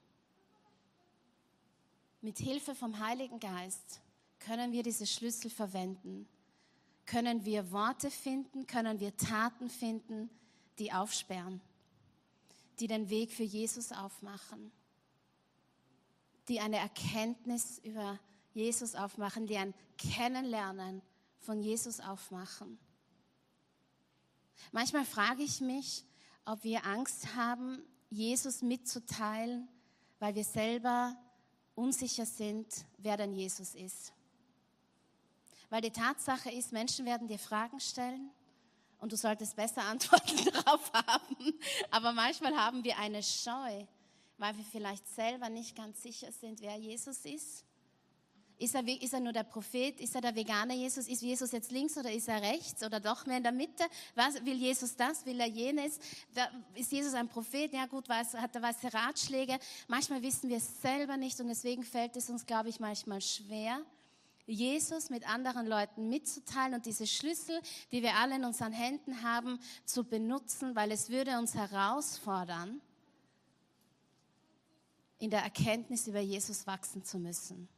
[2.20, 4.00] Mit Hilfe vom Heiligen Geist
[4.40, 6.28] können wir diese Schlüssel verwenden.
[7.06, 10.28] Können wir Worte finden, können wir Taten finden,
[10.78, 11.60] die aufsperren,
[12.80, 14.72] die den Weg für Jesus aufmachen,
[16.48, 18.18] die eine Erkenntnis über
[18.52, 21.02] Jesus aufmachen, die ein Kennenlernen
[21.38, 22.78] von Jesus aufmachen.
[24.72, 26.04] Manchmal frage ich mich,
[26.44, 29.68] ob wir Angst haben, Jesus mitzuteilen,
[30.18, 31.16] weil wir selber
[31.78, 32.66] unsicher sind,
[32.98, 34.12] wer denn Jesus ist.
[35.70, 38.30] Weil die Tatsache ist, Menschen werden dir Fragen stellen
[38.98, 41.54] und du solltest besser Antworten darauf haben.
[41.90, 43.84] Aber manchmal haben wir eine Scheu,
[44.38, 47.64] weil wir vielleicht selber nicht ganz sicher sind, wer Jesus ist.
[48.58, 50.00] Ist er, ist er nur der Prophet?
[50.00, 51.06] Ist er der vegane Jesus?
[51.06, 53.84] Ist Jesus jetzt links oder ist er rechts oder doch mehr in der Mitte?
[54.16, 55.24] Was, will Jesus das?
[55.24, 56.00] Will er jenes?
[56.74, 57.72] Ist Jesus ein Prophet?
[57.72, 59.58] Ja gut, was, hat er weiße Ratschläge?
[59.86, 63.80] Manchmal wissen wir es selber nicht und deswegen fällt es uns, glaube ich, manchmal schwer,
[64.48, 67.60] Jesus mit anderen Leuten mitzuteilen und diese Schlüssel,
[67.92, 72.80] die wir alle in unseren Händen haben, zu benutzen, weil es würde uns herausfordern,
[75.18, 77.68] in der Erkenntnis über Jesus wachsen zu müssen.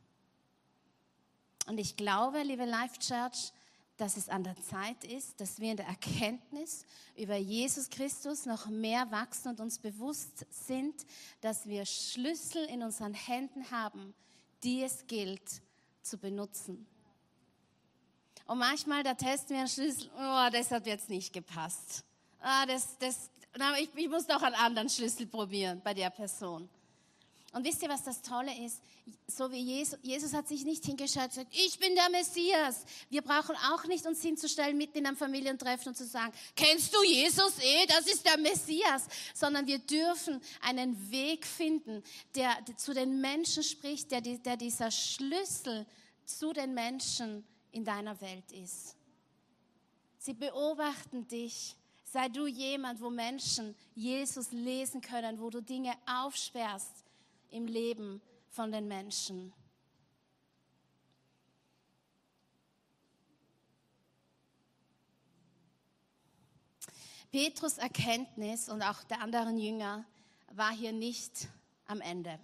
[1.66, 3.52] Und ich glaube, liebe Life Church,
[3.96, 6.86] dass es an der Zeit ist, dass wir in der Erkenntnis
[7.16, 10.94] über Jesus Christus noch mehr wachsen und uns bewusst sind,
[11.42, 14.14] dass wir Schlüssel in unseren Händen haben,
[14.62, 15.60] die es gilt
[16.02, 16.86] zu benutzen.
[18.46, 22.02] Und manchmal, da testen wir einen Schlüssel, oh, das hat jetzt nicht gepasst.
[22.40, 23.30] Ah, das, das,
[23.80, 26.68] ich, ich muss doch einen anderen Schlüssel probieren bei der Person.
[27.52, 28.80] Und wisst ihr, was das Tolle ist?
[29.26, 32.84] So wie Jesus, Jesus hat sich nicht hingeschaut und gesagt, ich bin der Messias.
[33.08, 37.02] Wir brauchen auch nicht uns hinzustellen mitten in einem Familientreffen und zu sagen, kennst du
[37.02, 39.08] Jesus eh, das ist der Messias.
[39.34, 42.04] Sondern wir dürfen einen Weg finden,
[42.36, 45.86] der, zu den Menschen spricht, der, der dieser Schlüssel
[46.24, 48.94] zu den Menschen in deiner Welt ist.
[50.18, 51.74] Sie beobachten dich.
[52.04, 57.04] Sei du jemand, wo Menschen Jesus lesen können, wo du Dinge aufsperrst
[57.50, 59.52] im Leben von den Menschen.
[67.30, 70.04] Petrus Erkenntnis und auch der anderen Jünger
[70.52, 71.46] war hier nicht
[71.86, 72.40] am Ende.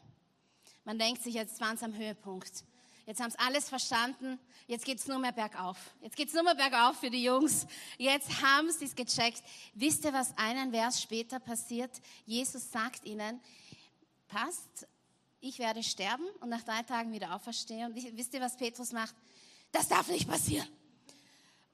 [0.84, 2.64] Man denkt sich, jetzt waren es am Höhepunkt.
[3.04, 4.38] Jetzt haben es alles verstanden.
[4.66, 5.76] Jetzt geht es nur mehr bergauf.
[6.00, 7.66] Jetzt geht es nur mehr bergauf für die Jungs.
[7.98, 9.42] Jetzt haben sie es gecheckt.
[9.74, 11.90] Wisst ihr, was einen Vers später passiert?
[12.24, 13.40] Jesus sagt ihnen,
[14.28, 14.86] passt
[15.49, 17.92] ich werde sterben und nach drei Tagen wieder auferstehen.
[17.92, 19.14] Und wisst ihr, was Petrus macht?
[19.72, 20.68] Das darf nicht passieren.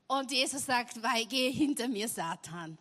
[0.07, 2.79] Und Jesus sagt, weil geh hinter mir, Satan.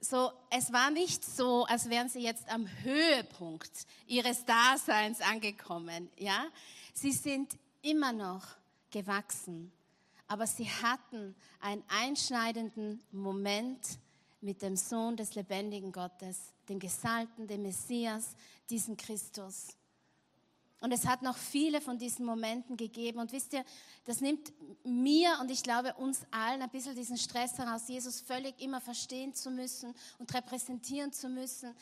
[0.00, 3.70] So, es war nicht so, als wären sie jetzt am Höhepunkt
[4.06, 6.44] ihres Daseins angekommen, ja.
[6.92, 8.44] Sie sind immer noch
[8.90, 9.70] gewachsen,
[10.26, 13.98] aber sie hatten einen einschneidenden Moment
[14.40, 18.34] mit dem Sohn des lebendigen Gottes, dem Gesalten, dem Messias,
[18.68, 19.68] diesem Christus.
[20.82, 23.20] Und es hat noch viele von diesen Momenten gegeben.
[23.20, 23.64] Und wisst ihr,
[24.04, 24.52] das nimmt
[24.84, 29.32] mir und ich glaube uns allen ein bisschen diesen Stress heraus, Jesus völlig immer verstehen
[29.32, 31.72] zu müssen und repräsentieren zu müssen.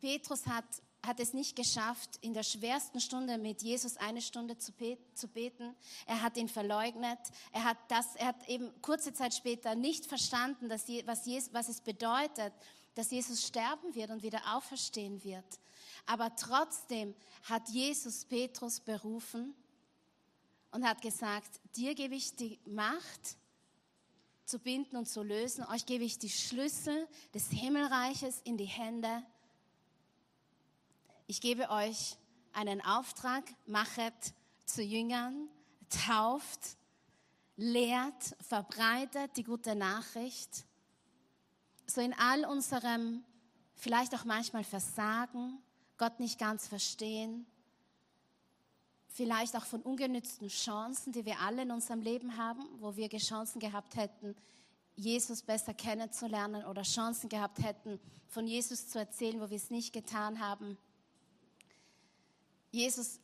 [0.00, 0.64] Petrus hat,
[1.06, 5.76] hat es nicht geschafft, in der schwersten Stunde mit Jesus eine Stunde zu, beten.
[6.06, 7.20] Er hat ihn verleugnet.
[7.52, 11.68] Er hat, das, er hat eben kurze Zeit später nicht verstanden, dass, was, Jesus, was
[11.68, 12.52] es bedeutet,
[12.96, 15.60] dass Jesus sterben wird und wieder auferstehen wird.
[16.06, 19.54] Aber trotzdem hat Jesus Petrus berufen
[20.70, 23.36] und hat gesagt, dir gebe ich die Macht
[24.44, 25.64] zu binden und zu lösen.
[25.66, 29.22] Euch gebe ich die Schlüssel des Himmelreiches in die Hände.
[31.26, 32.16] Ich gebe euch
[32.52, 34.34] einen Auftrag, machet
[34.64, 35.48] zu Jüngern,
[35.88, 36.76] tauft,
[37.56, 40.64] lehrt, verbreitet die gute Nachricht.
[41.86, 43.24] So in all unserem,
[43.74, 45.58] vielleicht auch manchmal Versagen,
[46.00, 47.44] Gott nicht ganz verstehen,
[49.08, 53.60] vielleicht auch von ungenützten Chancen, die wir alle in unserem Leben haben, wo wir Chancen
[53.60, 54.34] gehabt hätten,
[54.96, 59.92] Jesus besser kennenzulernen oder Chancen gehabt hätten, von Jesus zu erzählen, wo wir es nicht
[59.92, 60.78] getan haben.
[62.70, 63.20] Jesus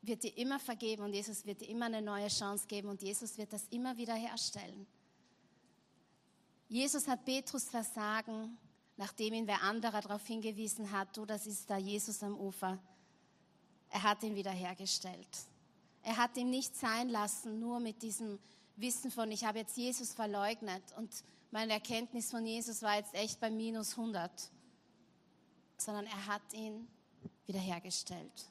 [0.00, 3.36] wird dir immer vergeben und Jesus wird dir immer eine neue Chance geben und Jesus
[3.36, 4.86] wird das immer wieder herstellen.
[6.68, 8.56] Jesus hat Petrus Versagen,
[8.96, 12.78] nachdem ihn wer anderer darauf hingewiesen hat, du, das ist da Jesus am Ufer.
[13.90, 15.28] Er hat ihn wiederhergestellt.
[16.02, 18.38] Er hat ihn nicht sein lassen, nur mit diesem
[18.76, 21.10] Wissen von, ich habe jetzt Jesus verleugnet und
[21.50, 24.30] meine Erkenntnis von Jesus war jetzt echt bei minus 100,
[25.76, 26.88] sondern er hat ihn
[27.46, 28.48] wiederhergestellt.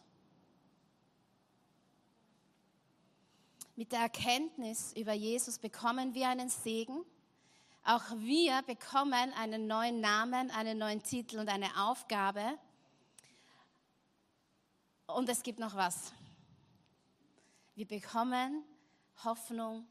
[3.75, 7.03] Mit der Erkenntnis über Jesus bekommen wir einen Segen.
[7.83, 12.57] Auch wir bekommen einen neuen Namen, einen neuen Titel und eine Aufgabe.
[15.07, 16.13] Und es gibt noch was.
[17.75, 18.63] Wir bekommen
[19.23, 19.87] Hoffnung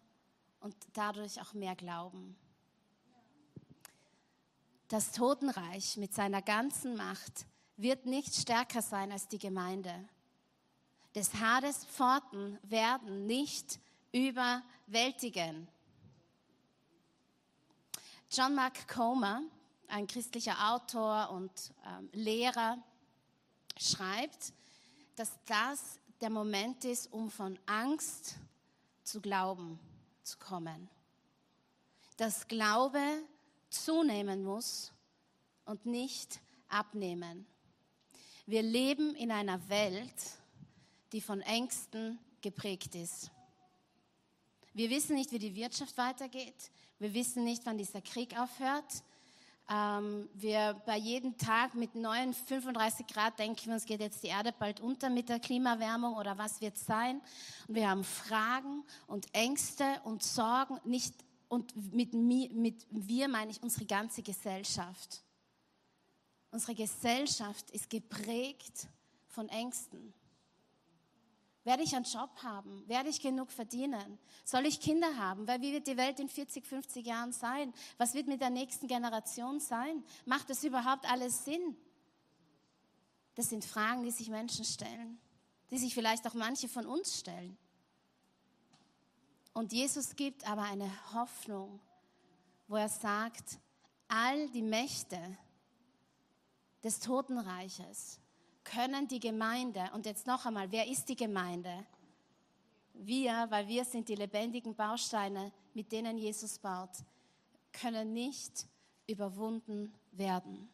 [0.60, 2.36] und dadurch auch mehr Glauben.
[4.88, 10.08] Das Totenreich mit seiner ganzen Macht wird nicht stärker sein als die Gemeinde
[11.14, 13.80] des Hades Pforten werden nicht
[14.12, 15.68] überwältigen.
[18.32, 19.42] John Mark Comer,
[19.88, 21.50] ein christlicher Autor und
[21.84, 22.78] ähm, Lehrer,
[23.76, 24.52] schreibt,
[25.16, 28.36] dass das der Moment ist, um von Angst
[29.02, 29.80] zu Glauben
[30.22, 30.88] zu kommen.
[32.18, 33.02] Dass Glaube
[33.68, 34.92] zunehmen muss
[35.64, 37.46] und nicht abnehmen.
[38.46, 40.38] Wir leben in einer Welt,
[41.10, 43.32] die von Ängsten geprägt ist.
[44.72, 46.70] Wir wissen nicht, wie die Wirtschaft weitergeht.
[47.00, 49.02] Wir wissen nicht, wann dieser Krieg aufhört.
[49.70, 54.26] Ähm, wir bei jedem Tag mit neuen 35 Grad denken wir uns, geht jetzt die
[54.26, 57.22] Erde bald unter mit der Klimaerwärmung oder was wird sein?
[57.66, 61.14] Und wir haben Fragen und Ängste und Sorgen, nicht,
[61.48, 65.22] und mit, mit wir meine ich unsere ganze Gesellschaft.
[66.50, 68.88] Unsere Gesellschaft ist geprägt
[69.28, 70.12] von Ängsten.
[71.64, 72.88] Werde ich einen Job haben?
[72.88, 74.18] Werde ich genug verdienen?
[74.44, 75.46] Soll ich Kinder haben?
[75.46, 77.74] Weil wie wird die Welt in 40, 50 Jahren sein?
[77.98, 80.02] Was wird mit der nächsten Generation sein?
[80.24, 81.76] Macht das überhaupt alles Sinn?
[83.34, 85.20] Das sind Fragen, die sich Menschen stellen,
[85.70, 87.56] die sich vielleicht auch manche von uns stellen.
[89.52, 91.80] Und Jesus gibt aber eine Hoffnung,
[92.68, 93.58] wo er sagt,
[94.08, 95.36] all die Mächte
[96.82, 98.18] des Totenreiches,
[98.72, 101.84] können die Gemeinde, und jetzt noch einmal, wer ist die Gemeinde?
[102.94, 106.90] Wir, weil wir sind die lebendigen Bausteine, mit denen Jesus baut,
[107.72, 108.66] können nicht
[109.06, 110.68] überwunden werden.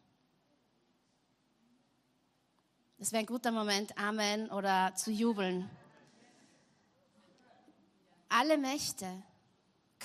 [2.98, 5.70] Das wäre ein guter Moment, Amen oder zu jubeln.
[8.28, 9.22] Alle Mächte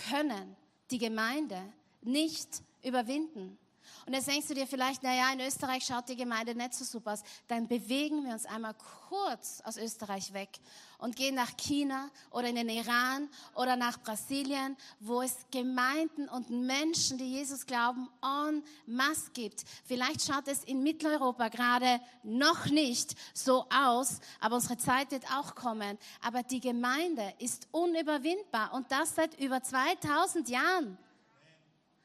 [0.09, 0.55] können
[0.91, 1.61] die Gemeinde
[2.01, 3.57] nicht überwinden.
[4.05, 7.13] Und jetzt denkst du dir vielleicht, naja, in Österreich schaut die Gemeinde nicht so super
[7.13, 7.23] aus.
[7.47, 8.73] Dann bewegen wir uns einmal
[9.09, 10.49] kurz aus Österreich weg
[10.97, 16.49] und gehen nach China oder in den Iran oder nach Brasilien, wo es Gemeinden und
[16.49, 19.63] Menschen, die Jesus glauben, en masse gibt.
[19.83, 25.55] Vielleicht schaut es in Mitteleuropa gerade noch nicht so aus, aber unsere Zeit wird auch
[25.55, 25.97] kommen.
[26.21, 30.97] Aber die Gemeinde ist unüberwindbar und das seit über 2000 Jahren.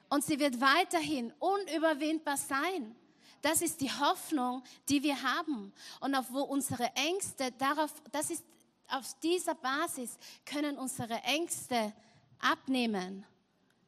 [0.08, 2.94] Und sie wird weiterhin unüberwindbar sein.
[3.42, 5.72] Das ist die Hoffnung, die wir haben.
[6.00, 8.44] Und auf wo unsere Ängste, darauf, das ist,
[8.88, 11.92] auf dieser Basis können unsere Ängste
[12.38, 13.24] abnehmen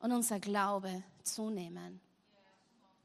[0.01, 2.01] und unser Glaube zunehmen.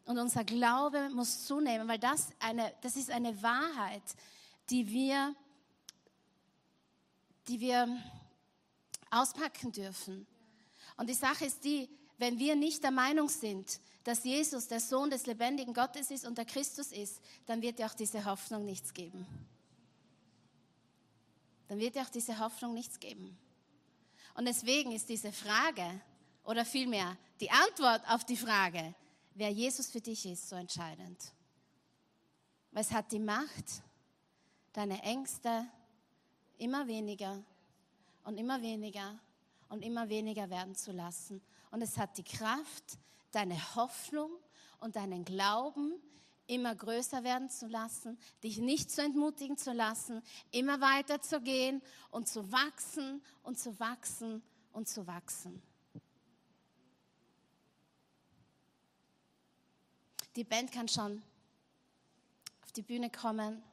[0.05, 4.03] Und unser Glaube muss zunehmen, weil das, eine, das ist eine Wahrheit,
[4.69, 5.35] die wir,
[7.47, 7.87] die wir
[9.09, 10.27] auspacken dürfen.
[10.97, 15.09] Und die Sache ist die, wenn wir nicht der Meinung sind, dass Jesus der Sohn
[15.09, 18.93] des lebendigen Gottes ist und der Christus ist, dann wird dir auch diese Hoffnung nichts
[18.93, 19.25] geben.
[21.67, 23.37] Dann wird dir auch diese Hoffnung nichts geben.
[24.35, 26.01] Und deswegen ist diese Frage,
[26.43, 28.93] oder vielmehr die Antwort auf die Frage,
[29.35, 31.33] wer Jesus für dich ist, so entscheidend.
[32.71, 33.81] Weil es hat die Macht,
[34.73, 35.65] deine Ängste
[36.57, 37.41] immer weniger
[38.23, 39.17] und immer weniger
[39.69, 41.41] und immer weniger werden zu lassen
[41.73, 42.99] Und es hat die Kraft,
[43.31, 44.29] deine Hoffnung
[44.79, 45.99] und deinen Glauben
[46.45, 50.21] immer größer werden zu lassen, dich nicht zu entmutigen zu lassen,
[50.51, 55.63] immer weiter zu gehen und zu wachsen und zu wachsen und zu wachsen.
[60.35, 61.23] Die Band kann schon
[62.61, 63.63] auf die Bühne kommen.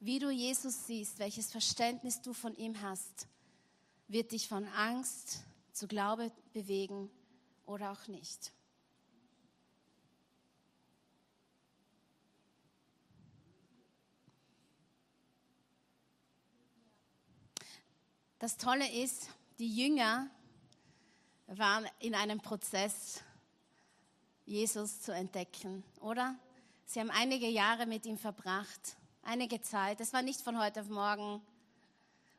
[0.00, 3.28] Wie du Jesus siehst, welches Verständnis du von ihm hast,
[4.08, 5.42] wird dich von Angst
[5.72, 7.10] zu Glaube bewegen
[7.66, 8.52] oder auch nicht.
[18.38, 19.28] Das Tolle ist,
[19.60, 20.28] die Jünger
[21.46, 23.22] waren in einem Prozess,
[24.44, 26.34] Jesus zu entdecken, oder?
[26.84, 30.00] Sie haben einige Jahre mit ihm verbracht, einige Zeit.
[30.00, 31.40] Es war nicht von heute auf morgen.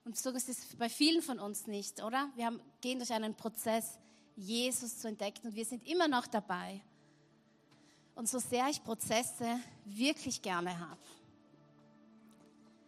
[0.06, 2.30] Und so ist es bei vielen von uns nicht, oder?
[2.36, 3.98] Wir haben, gehen durch einen Prozess,
[4.36, 6.82] Jesus zu entdecken und wir sind immer noch dabei.
[8.16, 11.02] Und so sehr ich Prozesse wirklich gerne habe,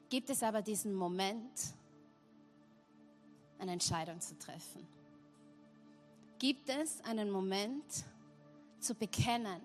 [0.10, 1.74] gibt es aber diesen Moment,
[3.60, 4.86] eine Entscheidung zu treffen.
[6.38, 7.86] Gibt es einen Moment
[8.80, 9.62] zu bekennen?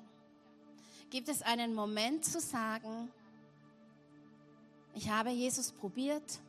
[1.11, 3.11] Gibt es einen Moment zu sagen,
[4.95, 6.41] ich habe Jesus probiert,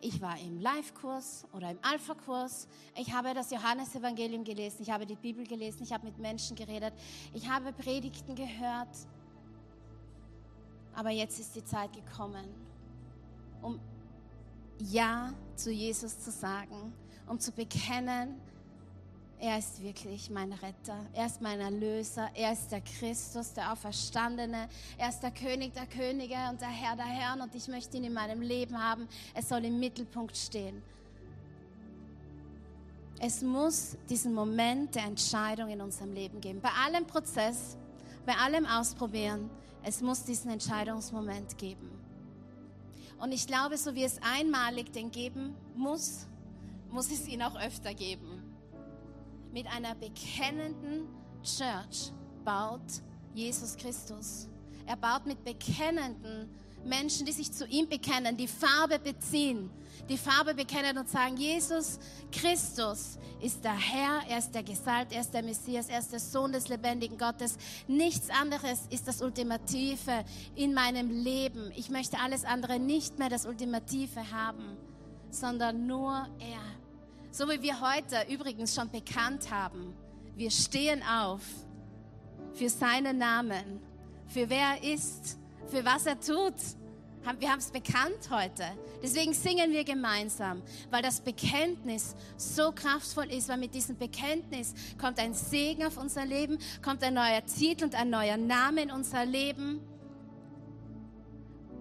[0.00, 5.16] ich war im Live-Kurs oder im Alpha-Kurs, ich habe das Johannesevangelium gelesen, ich habe die
[5.16, 6.94] Bibel gelesen, ich habe mit Menschen geredet,
[7.34, 8.96] ich habe Predigten gehört,
[10.94, 12.48] aber jetzt ist die Zeit gekommen,
[13.62, 13.78] um
[14.78, 16.92] Ja zu Jesus zu sagen,
[17.26, 18.40] um zu bekennen,
[19.40, 21.06] er ist wirklich mein Retter.
[21.14, 22.28] Er ist mein Erlöser.
[22.34, 24.68] Er ist der Christus, der Auferstandene.
[24.98, 27.40] Er ist der König der Könige und der Herr der Herren.
[27.40, 29.08] Und ich möchte ihn in meinem Leben haben.
[29.32, 30.82] Es soll im Mittelpunkt stehen.
[33.18, 36.60] Es muss diesen Moment der Entscheidung in unserem Leben geben.
[36.60, 37.78] Bei allem Prozess,
[38.26, 39.48] bei allem Ausprobieren,
[39.82, 41.90] es muss diesen Entscheidungsmoment geben.
[43.18, 46.26] Und ich glaube, so wie es einmalig den geben muss,
[46.90, 48.29] muss es ihn auch öfter geben
[49.52, 51.08] mit einer bekennenden
[51.42, 52.12] Church
[52.44, 53.02] baut
[53.34, 54.48] Jesus Christus.
[54.86, 56.48] Er baut mit bekennenden
[56.84, 59.70] Menschen, die sich zu ihm bekennen, die Farbe beziehen,
[60.08, 61.98] die Farbe bekennen und sagen, Jesus
[62.32, 66.20] Christus ist der Herr, er ist der Gesalt, er ist der Messias, er ist der
[66.20, 67.56] Sohn des lebendigen Gottes.
[67.86, 70.24] Nichts anderes ist das Ultimative
[70.54, 71.70] in meinem Leben.
[71.76, 74.76] Ich möchte alles andere nicht mehr das Ultimative haben,
[75.30, 76.79] sondern nur er.
[77.32, 79.94] So wie wir heute übrigens schon bekannt haben,
[80.34, 81.42] wir stehen auf
[82.54, 83.80] für seinen Namen,
[84.26, 86.54] für wer er ist, für was er tut.
[87.38, 88.64] Wir haben es bekannt heute.
[89.00, 90.60] Deswegen singen wir gemeinsam,
[90.90, 96.26] weil das Bekenntnis so kraftvoll ist, weil mit diesem Bekenntnis kommt ein Segen auf unser
[96.26, 99.80] Leben, kommt ein neuer Titel und ein neuer Name in unser Leben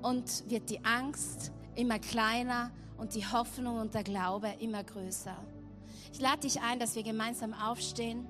[0.03, 5.35] und wird die Angst immer kleiner und die Hoffnung und der Glaube immer größer.
[6.13, 8.27] Ich lade dich ein, dass wir gemeinsam aufstehen.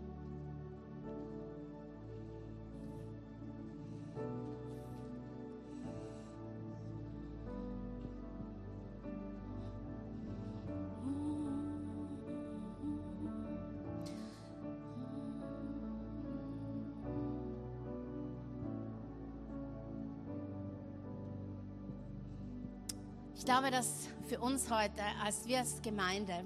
[23.40, 26.44] Ich glaube, dass für uns heute, als wir als Gemeinde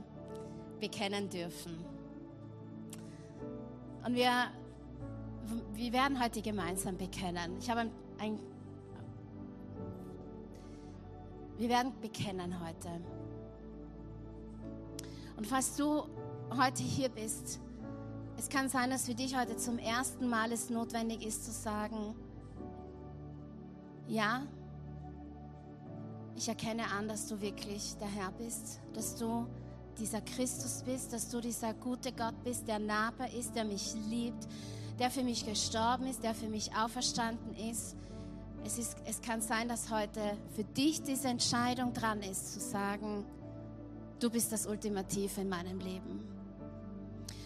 [0.79, 1.83] bekennen dürfen.
[4.05, 4.29] Und wir,
[5.73, 7.57] wir werden heute gemeinsam bekennen.
[7.59, 8.39] Ich habe ein, ein
[11.57, 12.89] wir werden bekennen heute.
[15.35, 16.03] Und falls du
[16.55, 17.59] heute hier bist,
[18.37, 22.13] es kann sein, dass für dich heute zum ersten Mal es notwendig ist zu sagen,
[24.07, 24.43] ja,
[26.35, 29.47] ich erkenne an, dass du wirklich der Herr bist, dass du
[29.99, 34.47] dieser Christus bist, dass du dieser gute Gott bist, der nahbar ist, der mich liebt,
[34.99, 37.95] der für mich gestorben ist, der für mich auferstanden ist.
[38.65, 40.21] Es, ist, es kann sein, dass heute
[40.55, 43.25] für dich diese Entscheidung dran ist, zu sagen,
[44.19, 46.23] du bist das Ultimative in meinem Leben.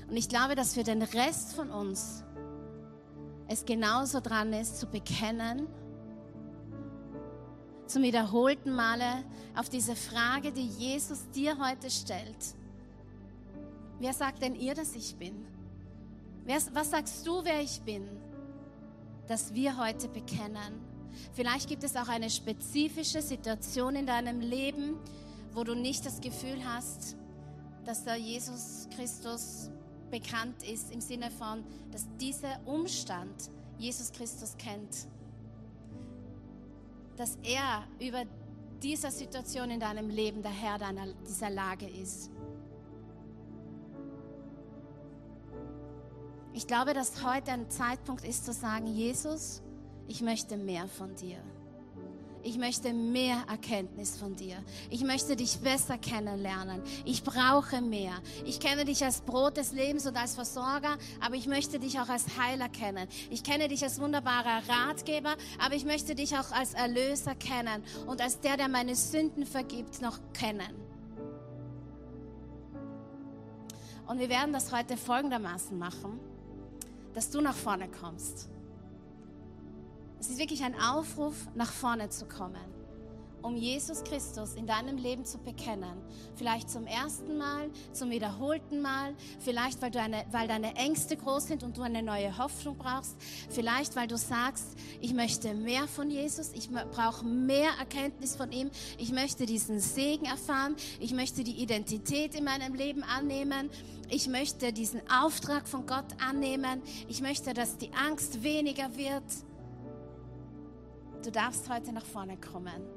[0.10, 2.24] Und ich glaube, dass für den Rest von uns
[3.48, 5.68] es genauso dran ist, zu bekennen,
[7.88, 9.24] zum wiederholten Male
[9.56, 12.56] auf diese Frage, die Jesus dir heute stellt.
[14.00, 15.46] Wer sagt denn ihr, dass ich bin?
[16.46, 18.08] Was sagst du, wer ich bin?
[19.28, 20.82] Dass wir heute bekennen.
[21.34, 24.98] Vielleicht gibt es auch eine spezifische Situation in deinem Leben,
[25.54, 27.16] wo du nicht das Gefühl hast,
[27.86, 29.72] dass der Jesus Christus
[30.12, 35.08] bekannt ist im Sinne von, dass dieser Umstand Jesus Christus kennt.
[37.18, 38.24] Dass er über
[38.82, 42.30] dieser Situation in deinem Leben der Herr deiner, dieser Lage ist.
[46.54, 49.62] Ich glaube, dass heute ein Zeitpunkt ist zu sagen, Jesus,
[50.08, 51.38] ich möchte mehr von dir.
[52.44, 54.58] Ich möchte mehr Erkenntnis von dir.
[54.90, 56.82] Ich möchte dich besser kennenlernen.
[57.06, 58.14] Ich brauche mehr.
[58.46, 62.10] Ich kenne dich als Brot des Lebens und als Versorger, aber ich möchte dich auch
[62.10, 63.08] als Heiler kennen.
[63.30, 68.22] Ich kenne dich als wunderbarer Ratgeber, aber ich möchte dich auch als Erlöser kennen und
[68.22, 70.88] als der, der meine Sünden vergibt, noch kennen.
[74.08, 76.20] Und wir werden das heute folgendermaßen machen,
[77.14, 78.50] dass du nach vorne kommst.
[80.20, 82.56] Es ist wirklich ein Aufruf, nach vorne zu kommen,
[83.44, 86.02] um Jesus Christus in deinem Leben zu bekennen.
[86.36, 91.48] Vielleicht zum ersten Mal, zum wiederholten Mal, vielleicht weil, du eine, weil deine Ängste groß
[91.48, 93.16] sind und du eine neue Hoffnung brauchst,
[93.52, 98.72] vielleicht weil du sagst, ich möchte mehr von Jesus, ich brauche mehr Erkenntnis von ihm,
[98.98, 103.70] ich möchte diesen Segen erfahren, ich möchte die Identität in meinem Leben annehmen.
[104.10, 106.82] Ich möchte diesen Auftrag von Gott annehmen.
[107.10, 109.22] Ich möchte, dass die Angst weniger wird.
[111.28, 112.88] Du darfst heute nach vorne kommen.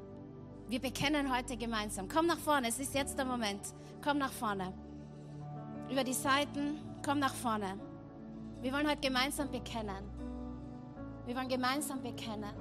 [0.69, 2.07] Wir bekennen heute gemeinsam.
[2.07, 3.59] Komm nach vorne, es ist jetzt der Moment.
[4.01, 4.71] Komm nach vorne.
[5.91, 7.77] Über die Seiten, komm nach vorne.
[8.61, 10.05] Wir wollen heute gemeinsam bekennen.
[11.25, 12.53] Wir wollen gemeinsam bekennen.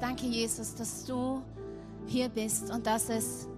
[0.00, 1.42] Danke, Jesus, dass du
[2.06, 3.48] hier bist und dass es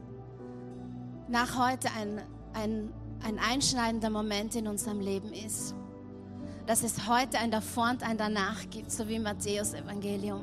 [1.28, 2.20] nach heute ein,
[2.52, 2.92] ein,
[3.24, 5.74] ein einschneidender Moment in unserem Leben ist.
[6.66, 10.42] Dass es heute ein Davor und ein Danach gibt, so wie im Matthäus-Evangelium.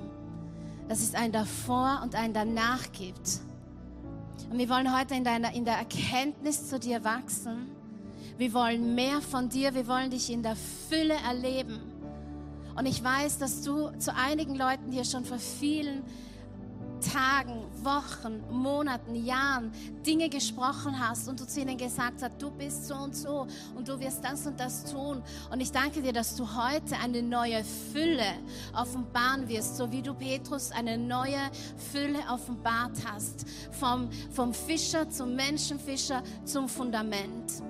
[0.87, 3.39] Dass es ein Davor und ein Danach gibt.
[4.49, 7.69] Und wir wollen heute in, deiner, in der Erkenntnis zu dir wachsen.
[8.37, 9.73] Wir wollen mehr von dir.
[9.73, 10.55] Wir wollen dich in der
[10.89, 11.92] Fülle erleben.
[12.75, 16.03] Und ich weiß, dass du zu einigen Leuten hier schon vor vielen
[17.03, 19.71] Tagen, Wochen, Monaten, Jahren
[20.05, 23.87] Dinge gesprochen hast und du zu ihnen gesagt hast, du bist so und so und
[23.87, 25.21] du wirst das und das tun.
[25.51, 28.33] Und ich danke dir, dass du heute eine neue Fülle
[28.73, 31.51] offenbaren wirst, so wie du Petrus eine neue
[31.91, 33.45] Fülle offenbart hast.
[33.71, 37.63] Vom, vom Fischer zum Menschenfischer zum Fundament.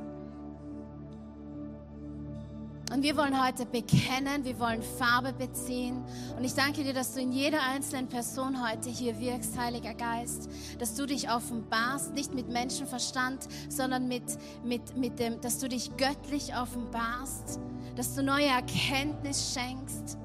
[2.93, 6.03] Und wir wollen heute bekennen, wir wollen Farbe beziehen.
[6.37, 10.47] Und ich danke dir, dass du in jeder einzelnen Person heute hier wirkst, Heiliger Geist,
[10.77, 15.97] dass du dich offenbarst, nicht mit Menschenverstand, sondern mit, mit, mit dem, dass du dich
[15.97, 17.59] göttlich offenbarst,
[17.95, 20.19] dass du neue Erkenntnis schenkst.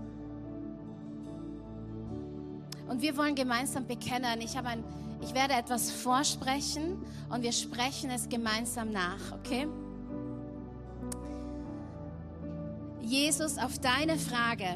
[2.86, 4.42] Und wir wollen gemeinsam bekennen.
[4.42, 4.84] Ich, habe ein,
[5.22, 9.66] ich werde etwas vorsprechen und wir sprechen es gemeinsam nach, okay?
[13.08, 14.68] Jesus, auf deine Frage,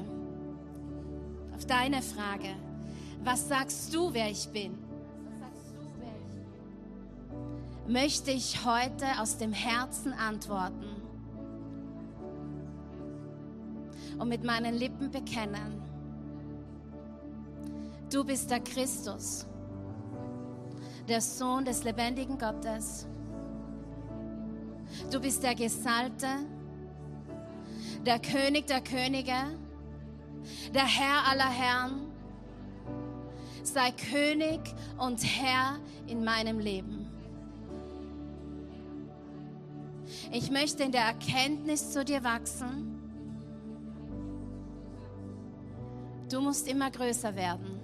[1.54, 2.48] auf deine Frage,
[3.22, 4.78] was sagst du, wer ich bin?
[7.86, 10.86] Möchte ich heute aus dem Herzen antworten
[14.18, 15.82] und mit meinen Lippen bekennen,
[18.10, 19.44] du bist der Christus,
[21.06, 23.06] der Sohn des lebendigen Gottes.
[25.10, 26.28] Du bist der Gesalbte,
[28.04, 29.34] der König der Könige,
[30.74, 32.12] der Herr aller Herren.
[33.62, 34.60] Sei König
[34.98, 35.78] und Herr
[36.08, 37.06] in meinem Leben.
[40.32, 42.88] Ich möchte in der Erkenntnis zu dir wachsen.
[46.28, 47.80] Du musst immer größer werden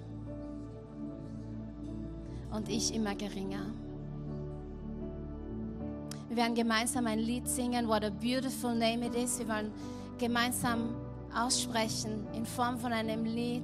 [2.51, 3.67] und ich immer geringer.
[6.27, 9.39] Wir werden gemeinsam ein Lied singen, What a Beautiful Name It Is.
[9.39, 9.71] Wir wollen
[10.19, 10.95] gemeinsam
[11.33, 13.63] aussprechen in Form von einem Lied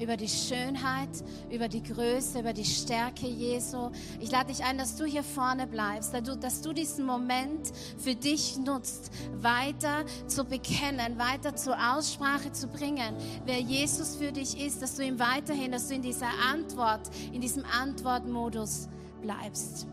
[0.00, 1.10] über die Schönheit,
[1.50, 3.90] über die Größe, über die Stärke Jesu.
[4.20, 7.70] Ich lade dich ein, dass du hier vorne bleibst, dass du, dass du diesen Moment
[7.98, 13.14] für dich nutzt, weiter zu bekennen, weiter zur Aussprache zu bringen,
[13.44, 17.40] wer Jesus für dich ist, dass du ihm weiterhin, dass du in dieser Antwort, in
[17.40, 18.88] diesem Antwortmodus
[19.22, 19.86] bleibst.